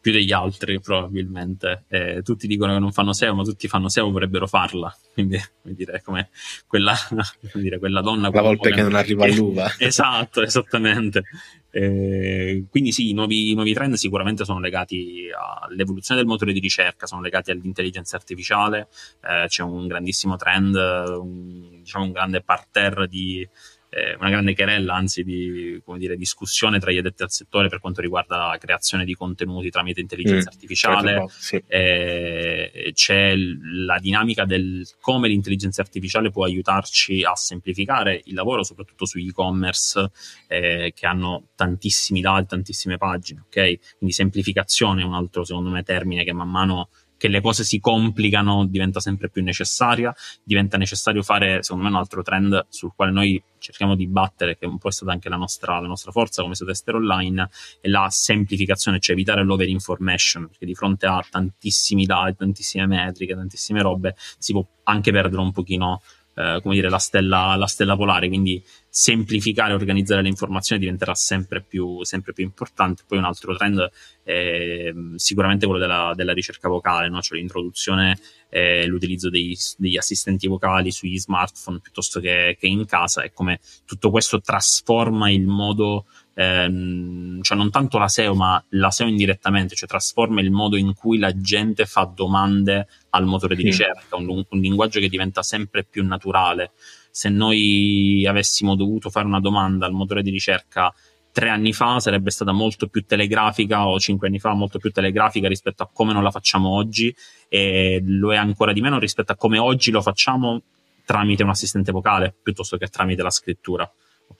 più 0.01 0.11
degli 0.11 0.31
altri 0.31 0.79
probabilmente. 0.79 1.83
Eh, 1.89 2.21
tutti 2.23 2.47
dicono 2.47 2.73
che 2.73 2.79
non 2.79 2.91
fanno 2.91 3.13
SEO, 3.13 3.35
ma 3.35 3.43
tutti 3.43 3.67
fanno 3.67 3.89
SEO 3.89 4.09
vorrebbero 4.09 4.47
farla. 4.47 4.95
Quindi, 5.13 5.37
come 5.61 5.75
dire, 5.75 6.01
come 6.03 6.29
quella, 6.65 6.95
come 7.09 7.63
dire, 7.63 7.79
quella 7.79 8.01
donna. 8.01 8.29
La 8.31 8.41
volpe 8.41 8.71
che 8.71 8.81
non 8.81 8.95
arriva 8.95 9.25
all'uva. 9.25 9.69
esatto, 9.77 10.41
esattamente. 10.41 11.23
Eh, 11.71 12.65
quindi 12.69 12.91
sì, 12.91 13.09
i 13.09 13.13
nuovi, 13.13 13.51
i 13.51 13.53
nuovi, 13.53 13.73
trend 13.73 13.93
sicuramente 13.93 14.43
sono 14.43 14.59
legati 14.59 15.27
all'evoluzione 15.35 16.19
del 16.19 16.29
motore 16.29 16.51
di 16.53 16.59
ricerca, 16.59 17.05
sono 17.05 17.21
legati 17.21 17.51
all'intelligenza 17.51 18.15
artificiale, 18.15 18.87
eh, 19.21 19.45
c'è 19.47 19.63
un 19.63 19.87
grandissimo 19.87 20.35
trend, 20.35 20.75
un, 20.75 21.79
diciamo 21.79 22.05
un 22.05 22.11
grande 22.11 22.41
parterre 22.41 23.07
di 23.07 23.47
eh, 23.89 24.15
una 24.19 24.29
grande 24.29 24.53
querella, 24.53 24.93
anzi 24.93 25.23
di 25.23 25.81
dire, 25.97 26.15
discussione 26.15 26.79
tra 26.79 26.91
gli 26.91 26.97
addetti 26.97 27.23
al 27.23 27.31
settore 27.31 27.69
per 27.69 27.79
quanto 27.79 28.01
riguarda 28.01 28.37
la 28.37 28.57
creazione 28.59 29.03
di 29.03 29.15
contenuti 29.15 29.69
tramite 29.69 29.99
intelligenza 29.99 30.49
mm, 30.49 30.53
artificiale. 30.53 31.11
Certo, 31.11 31.31
sì. 31.37 31.63
eh, 31.67 32.91
c'è 32.93 33.35
la 33.35 33.97
dinamica 33.99 34.45
del 34.45 34.87
come 34.99 35.27
l'intelligenza 35.27 35.81
artificiale 35.81 36.29
può 36.29 36.45
aiutarci 36.45 37.23
a 37.23 37.35
semplificare 37.35 38.21
il 38.25 38.35
lavoro, 38.35 38.63
soprattutto 38.63 39.05
sugli 39.05 39.29
e-commerce 39.29 40.11
eh, 40.47 40.93
che 40.95 41.05
hanno 41.07 41.47
tantissimi 41.55 42.21
dati, 42.21 42.45
tantissime 42.45 42.97
pagine. 42.97 43.43
Okay? 43.47 43.79
Quindi 43.97 44.15
semplificazione 44.15 45.01
è 45.01 45.05
un 45.05 45.13
altro, 45.13 45.43
secondo 45.43 45.69
me, 45.69 45.81
termine 45.83 46.23
che 46.23 46.33
man 46.33 46.49
mano 46.49 46.89
che 47.19 47.27
le 47.27 47.41
cose 47.41 47.65
si 47.65 47.79
complicano 47.81 48.65
diventa 48.65 49.01
sempre 49.01 49.29
più 49.29 49.43
necessaria, 49.43 50.15
diventa 50.41 50.77
necessario 50.77 51.21
fare 51.21 51.61
secondo 51.61 51.83
me 51.83 51.89
un 51.89 51.97
altro 51.97 52.21
trend 52.23 52.67
sul 52.69 52.93
quale 52.95 53.11
noi 53.11 53.43
cerchiamo 53.59 53.95
di 53.95 54.07
battere, 54.07 54.57
che 54.57 54.65
un 54.65 54.77
po' 54.77 54.89
è 54.89 54.91
stata 54.91 55.11
anche 55.11 55.29
la 55.29 55.35
nostra, 55.35 55.79
la 55.79 55.87
nostra 55.87 56.11
forza 56.11 56.41
come 56.41 56.55
tester 56.55 56.95
online, 56.95 57.49
è 57.81 57.87
la 57.87 58.07
semplificazione, 58.09 58.99
cioè 58.99 59.15
evitare 59.15 59.43
l'over 59.43 59.67
information, 59.67 60.47
perché 60.47 60.65
di 60.65 60.75
fronte 60.75 61.05
a 61.05 61.23
tantissimi 61.29 62.05
dati, 62.05 62.35
tantissime 62.35 62.87
metriche, 62.87 63.35
tantissime 63.35 63.81
robe, 63.81 64.15
si 64.37 64.53
può 64.53 64.65
anche 64.83 65.11
perdere 65.11 65.41
un 65.41 65.51
pochino 65.51 66.01
eh, 66.39 66.59
come 66.61 66.75
dire, 66.75 66.89
la 66.89 66.99
stella, 66.99 67.55
la 67.57 67.67
stella 67.67 67.97
polare, 67.97 68.29
quindi 68.29 68.63
semplificare 68.87 69.71
e 69.71 69.75
organizzare 69.75 70.21
le 70.21 70.29
informazioni 70.29 70.79
diventerà 70.79 71.13
sempre 71.13 71.61
più, 71.61 72.01
sempre 72.05 72.31
più 72.31 72.45
importante. 72.45 73.03
Poi 73.05 73.17
un 73.17 73.25
altro 73.25 73.57
trend 73.57 73.89
è 74.23 74.93
sicuramente 75.15 75.65
quello 75.65 75.81
della, 75.81 76.13
della 76.15 76.31
ricerca 76.31 76.69
vocale, 76.69 77.09
no? 77.09 77.21
cioè 77.21 77.37
l'introduzione 77.37 78.17
e 78.47 78.85
l'utilizzo 78.85 79.29
dei, 79.29 79.55
degli 79.77 79.97
assistenti 79.97 80.47
vocali 80.47 80.91
sugli 80.91 81.19
smartphone 81.19 81.81
piuttosto 81.81 82.21
che, 82.21 82.55
che 82.57 82.67
in 82.67 82.85
casa 82.85 83.21
e 83.21 83.33
come 83.33 83.59
tutto 83.85 84.09
questo 84.09 84.39
trasforma 84.39 85.29
il 85.29 85.45
modo 85.45 86.05
ehm, 86.39 87.41
cioè 87.41 87.57
non 87.57 87.69
tanto 87.69 87.97
la 87.97 88.07
SEO, 88.07 88.33
ma 88.33 88.63
la 88.69 88.91
SEO 88.91 89.07
indirettamente, 89.07 89.75
cioè 89.75 89.89
trasforma 89.89 90.39
il 90.39 90.51
modo 90.51 90.77
in 90.77 90.93
cui 90.93 91.17
la 91.17 91.35
gente 91.37 91.85
fa 91.85 92.09
domande 92.13 92.87
al 93.09 93.25
motore 93.25 93.55
di 93.55 93.63
ricerca, 93.63 94.15
un, 94.15 94.29
un 94.29 94.59
linguaggio 94.59 95.01
che 95.01 95.09
diventa 95.09 95.43
sempre 95.43 95.83
più 95.83 96.05
naturale. 96.05 96.71
Se 97.11 97.27
noi 97.27 98.25
avessimo 98.25 98.75
dovuto 98.75 99.09
fare 99.09 99.25
una 99.25 99.41
domanda 99.41 99.85
al 99.85 99.91
motore 99.91 100.21
di 100.21 100.29
ricerca 100.29 100.93
tre 101.31 101.49
anni 101.49 101.73
fa 101.73 101.99
sarebbe 101.99 102.31
stata 102.31 102.51
molto 102.51 102.87
più 102.87 103.03
telegrafica 103.05 103.87
o 103.87 103.99
cinque 103.99 104.27
anni 104.27 104.39
fa 104.39 104.53
molto 104.53 104.79
più 104.79 104.91
telegrafica 104.91 105.47
rispetto 105.47 105.83
a 105.83 105.89
come 105.91 106.11
non 106.13 106.23
la 106.23 106.31
facciamo 106.31 106.69
oggi 106.69 107.15
e 107.47 108.01
lo 108.03 108.33
è 108.33 108.37
ancora 108.37 108.73
di 108.73 108.81
meno 108.81 108.97
rispetto 108.97 109.31
a 109.31 109.35
come 109.35 109.57
oggi 109.57 109.91
lo 109.91 110.01
facciamo 110.01 110.61
tramite 111.05 111.43
un 111.43 111.49
assistente 111.49 111.91
vocale 111.91 112.33
piuttosto 112.41 112.77
che 112.77 112.87
tramite 112.87 113.21
la 113.21 113.29
scrittura. 113.29 113.91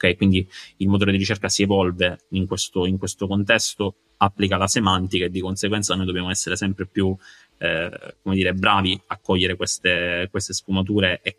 Ok, 0.01 0.15
quindi 0.15 0.47
il 0.77 0.87
motore 0.87 1.11
di 1.11 1.17
ricerca 1.17 1.49
si 1.49 1.63
evolve 1.63 2.19
in 2.29 2.47
questo, 2.47 2.85
in 2.85 2.97
questo 2.97 3.27
contesto, 3.27 3.95
applica 4.17 4.55
la 4.55 4.67
semantica 4.67 5.25
e 5.25 5.29
di 5.29 5.41
conseguenza 5.41 5.93
noi 5.93 6.05
dobbiamo 6.05 6.29
essere 6.29 6.55
sempre 6.55 6.85
più 6.85 7.13
eh, 7.57 8.15
come 8.21 8.35
dire, 8.35 8.53
bravi 8.53 8.99
a 9.07 9.17
cogliere 9.17 9.57
queste, 9.57 10.29
queste 10.31 10.53
sfumature 10.53 11.19
e 11.21 11.35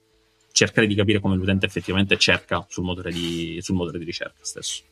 cercare 0.52 0.86
di 0.86 0.94
capire 0.94 1.20
come 1.20 1.36
l'utente 1.36 1.64
effettivamente 1.64 2.18
cerca 2.18 2.66
sul 2.68 2.84
motore 2.84 3.10
di, 3.12 3.58
sul 3.62 3.76
motore 3.76 3.98
di 3.98 4.04
ricerca 4.04 4.40
stesso. 4.42 4.82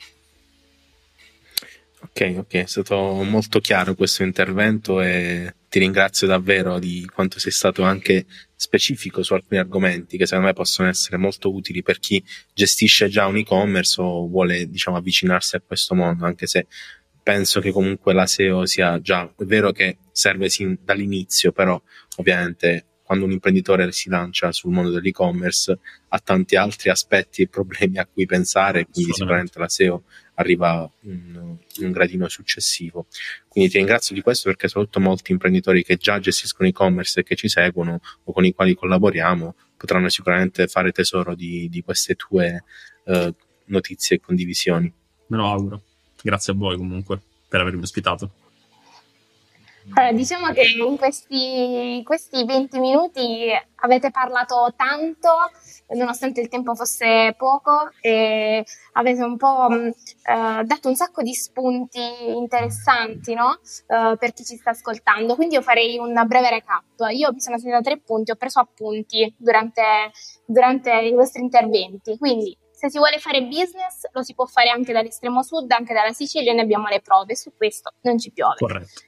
Ok, 2.00 2.34
ok, 2.38 2.52
è 2.54 2.66
stato 2.66 2.96
molto 3.24 3.58
chiaro 3.58 3.94
questo 3.94 4.22
intervento 4.22 5.00
e 5.00 5.54
ti 5.68 5.80
ringrazio 5.80 6.28
davvero 6.28 6.78
di 6.78 7.04
quanto 7.12 7.40
sei 7.40 7.50
stato 7.50 7.82
anche 7.82 8.26
specifico 8.54 9.24
su 9.24 9.34
alcuni 9.34 9.58
argomenti 9.58 10.16
che 10.16 10.24
secondo 10.24 10.46
me 10.46 10.54
possono 10.54 10.88
essere 10.88 11.16
molto 11.16 11.52
utili 11.52 11.82
per 11.82 11.98
chi 11.98 12.22
gestisce 12.54 13.08
già 13.08 13.26
un 13.26 13.38
e-commerce 13.38 14.00
o 14.00 14.28
vuole, 14.28 14.68
diciamo, 14.68 14.96
avvicinarsi 14.96 15.56
a 15.56 15.61
questo 15.61 15.96
mondo, 15.96 16.24
anche 16.24 16.46
se 16.46 16.68
penso 17.20 17.61
che 17.61 17.72
comunque 17.72 18.14
la 18.14 18.26
SEO 18.26 18.64
sia 18.64 19.00
già, 19.00 19.30
è 19.37 19.44
vero 19.44 19.72
che 19.72 19.98
serve 20.12 20.48
sin 20.48 20.78
dall'inizio, 20.80 21.50
però 21.50 21.80
ovviamente 22.16 22.87
quando 23.02 23.24
un 23.24 23.32
imprenditore 23.32 23.90
si 23.90 24.08
lancia 24.08 24.52
sul 24.52 24.70
mondo 24.70 24.90
dell'e-commerce 24.90 25.78
ha 26.08 26.18
tanti 26.20 26.56
altri 26.56 26.90
aspetti 26.90 27.42
e 27.42 27.48
problemi 27.48 27.98
a 27.98 28.06
cui 28.06 28.24
pensare, 28.24 28.87
quindi 28.87 29.12
sicuramente 29.12 29.58
la 29.58 29.68
SEO 29.68 30.04
arriva 30.38 30.90
in, 31.03 31.57
un 31.81 31.90
gradino 31.90 32.29
successivo. 32.29 33.07
Quindi 33.48 33.70
ti 33.70 33.77
ringrazio 33.77 34.14
di 34.14 34.22
questo 34.22 34.48
perché 34.48 34.68
soprattutto 34.68 35.01
molti 35.01 35.33
imprenditori 35.33 35.85
che 35.85 35.96
già 35.96 36.18
gestiscono 36.18 36.68
e-commerce 36.68 37.20
e 37.20 37.22
che 37.22 37.37
ci 37.37 37.48
seguono 37.48 38.01
o 38.24 38.33
con 38.33 38.44
i 38.44 38.53
quali 38.53 38.74
collaboriamo 38.74 39.55
potranno 39.77 40.09
sicuramente 40.09 40.66
fare 40.66 40.92
tesoro 40.92 41.35
di, 41.35 41.68
di 41.68 41.83
queste 41.83 42.14
tue 42.14 42.64
uh, 43.05 43.35
notizie 43.66 44.16
e 44.16 44.20
condivisioni. 44.20 44.92
Me 45.27 45.37
lo 45.37 45.46
auguro. 45.46 45.83
Grazie 46.20 46.53
a 46.53 46.57
voi 46.57 46.77
comunque 46.77 47.20
per 47.48 47.61
avermi 47.61 47.83
ospitato. 47.83 48.31
Allora, 49.94 50.12
diciamo 50.12 50.53
che 50.53 50.62
in 50.79 50.96
questi, 50.96 52.03
questi 52.05 52.44
20 52.44 52.79
minuti 52.79 53.48
avete 53.77 54.11
parlato 54.11 54.74
tanto, 54.77 55.29
nonostante 55.94 56.40
il 56.40 56.48
tempo 56.48 56.74
fosse 56.74 57.35
poco, 57.37 57.90
e 58.01 58.64
avete 58.92 59.22
un 59.22 59.37
po' 59.37 59.68
eh, 59.70 59.92
dato 60.64 60.88
un 60.88 60.96
sacco 60.96 61.22
di 61.22 61.35
spunti 61.35 62.01
interessanti 62.37 63.35
no? 63.35 63.59
eh, 63.87 64.16
per 64.18 64.33
chi 64.33 64.44
ci 64.44 64.57
sta 64.57 64.70
ascoltando. 64.70 65.35
Quindi 65.35 65.55
io 65.55 65.62
farei 65.62 65.98
un 65.98 66.20
breve 66.27 66.51
recap. 66.51 66.85
Io 67.11 67.33
mi 67.33 67.40
sono 67.40 67.59
segnata 67.59 67.83
tre 67.83 67.98
punti, 67.98 68.31
ho 68.31 68.37
preso 68.37 68.61
appunti 68.61 69.33
durante, 69.37 70.12
durante 70.44 70.92
i 70.92 71.12
vostri 71.12 71.42
interventi. 71.42 72.16
Quindi 72.18 72.57
se 72.70 72.90
si 72.90 72.98
vuole 72.98 73.18
fare 73.18 73.42
business 73.42 74.09
lo 74.12 74.22
si 74.22 74.35
può 74.35 74.46
fare 74.46 74.68
anche 74.68 74.92
dall'estremo 74.92 75.42
sud, 75.42 75.70
anche 75.72 75.94
dalla 75.94 76.12
Sicilia, 76.12 76.53
ne 76.53 76.61
abbiamo 76.61 76.87
le 76.87 77.01
prove, 77.01 77.35
su 77.35 77.53
questo 77.57 77.92
non 78.03 78.18
ci 78.18 78.31
piove. 78.31 78.55
Corretto. 78.57 79.01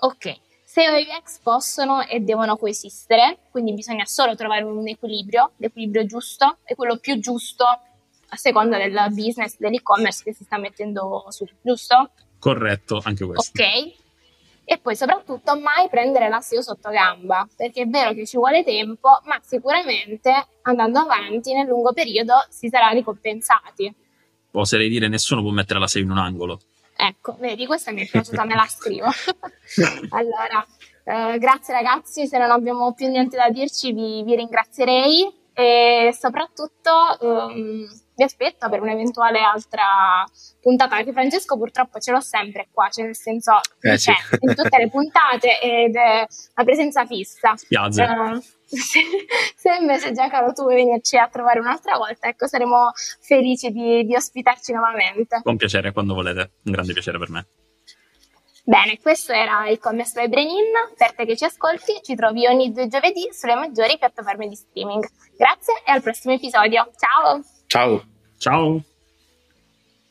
Ok, 0.00 0.34
SEO 0.74 0.94
e 0.94 1.02
UX 1.02 1.40
possono 1.42 2.00
e 2.06 2.20
devono 2.20 2.56
coesistere, 2.56 3.40
quindi 3.50 3.74
bisogna 3.74 4.06
solo 4.06 4.34
trovare 4.34 4.62
un 4.62 4.88
equilibrio, 4.88 5.50
l'equilibrio 5.58 6.06
giusto 6.06 6.60
e 6.64 6.74
quello 6.74 6.96
più 6.96 7.18
giusto 7.18 7.64
a 7.64 8.36
seconda 8.36 8.78
del 8.78 8.96
business 9.10 9.58
dell'e-commerce 9.58 10.22
che 10.24 10.32
si 10.32 10.44
sta 10.44 10.56
mettendo 10.56 11.26
su, 11.28 11.46
giusto? 11.60 12.12
Corretto, 12.38 13.02
anche 13.04 13.26
questo. 13.26 13.50
Ok. 13.50 13.94
E 14.64 14.78
poi 14.78 14.96
soprattutto 14.96 15.60
mai 15.60 15.90
prendere 15.90 16.30
la 16.30 16.40
SEO 16.40 16.62
sotto 16.62 16.88
gamba, 16.88 17.46
perché 17.54 17.82
è 17.82 17.86
vero 17.86 18.14
che 18.14 18.24
ci 18.24 18.38
vuole 18.38 18.64
tempo, 18.64 19.20
ma 19.24 19.38
sicuramente 19.42 20.32
andando 20.62 21.00
avanti 21.00 21.52
nel 21.52 21.66
lungo 21.66 21.92
periodo 21.92 22.46
si 22.48 22.70
sarà 22.70 22.88
ricompensati. 22.88 23.94
Oserei 24.52 24.88
dire 24.88 25.08
nessuno 25.08 25.42
può 25.42 25.50
mettere 25.50 25.78
la 25.78 25.86
SEO 25.86 26.00
in 26.00 26.12
un 26.12 26.18
angolo. 26.18 26.60
Ecco, 26.96 27.36
vedi, 27.38 27.66
questa 27.66 27.90
mi 27.90 28.02
è 28.02 28.08
piaciuta, 28.08 28.44
me 28.44 28.54
la 28.54 28.66
scrivo. 28.66 29.06
allora, 30.10 30.64
eh, 31.04 31.38
grazie 31.38 31.74
ragazzi, 31.74 32.26
se 32.26 32.38
non 32.38 32.50
abbiamo 32.50 32.92
più 32.92 33.08
niente 33.08 33.36
da 33.36 33.48
dirci 33.50 33.92
vi, 33.92 34.22
vi 34.22 34.36
ringrazierei 34.36 35.40
e 35.54 36.14
soprattutto 36.18 36.90
um, 37.20 37.86
vi 38.14 38.22
aspetto 38.22 38.68
per 38.68 38.80
un'eventuale 38.80 39.40
altra 39.40 40.24
puntata, 40.60 40.96
perché 40.96 41.12
Francesco 41.12 41.56
purtroppo 41.56 41.98
ce 41.98 42.12
l'ho 42.12 42.20
sempre 42.20 42.68
qua, 42.70 42.88
cioè 42.88 43.04
nel 43.04 43.16
senso 43.16 43.52
eh, 43.80 43.96
c'è 43.96 43.96
sì. 43.96 44.36
in 44.40 44.54
tutte 44.54 44.78
le 44.78 44.88
puntate 44.88 45.60
ed 45.60 45.94
è 45.94 46.26
una 46.54 46.64
presenza 46.64 47.04
fissa. 47.04 47.56
Spiazze. 47.56 48.02
Uh, 48.02 48.42
se, 48.76 49.00
se, 49.56 49.74
invece 49.80 50.12
Giacomo 50.12 50.52
tu 50.52 50.62
vuoi 50.62 50.76
venirci 50.76 51.16
a 51.16 51.28
trovare 51.28 51.60
un'altra 51.60 51.96
volta, 51.96 52.28
ecco, 52.28 52.46
saremo 52.46 52.90
felici 53.20 53.70
di, 53.70 54.04
di 54.04 54.14
ospitarci 54.14 54.72
nuovamente. 54.72 55.40
Con 55.42 55.56
piacere, 55.56 55.92
quando 55.92 56.14
volete, 56.14 56.52
un 56.64 56.72
grande 56.72 56.92
piacere 56.92 57.18
per 57.18 57.30
me. 57.30 57.46
Bene, 58.64 58.98
questo 59.00 59.32
era 59.32 59.68
il 59.68 59.78
Commerce 59.80 60.20
by 60.20 60.28
Brenin. 60.28 60.72
Per 60.96 61.14
te 61.14 61.26
che 61.26 61.36
ci 61.36 61.44
ascolti, 61.44 62.00
ci 62.02 62.14
trovi 62.14 62.46
ogni 62.46 62.72
due 62.72 62.86
giovedì 62.86 63.28
sulle 63.32 63.56
maggiori 63.56 63.98
piattaforme 63.98 64.48
di 64.48 64.54
streaming. 64.54 65.04
Grazie 65.36 65.82
e 65.84 65.90
al 65.90 66.02
prossimo 66.02 66.34
episodio. 66.34 66.88
Ciao! 66.96 67.42
Ciao! 67.66 68.04
Ciao! 68.38 68.91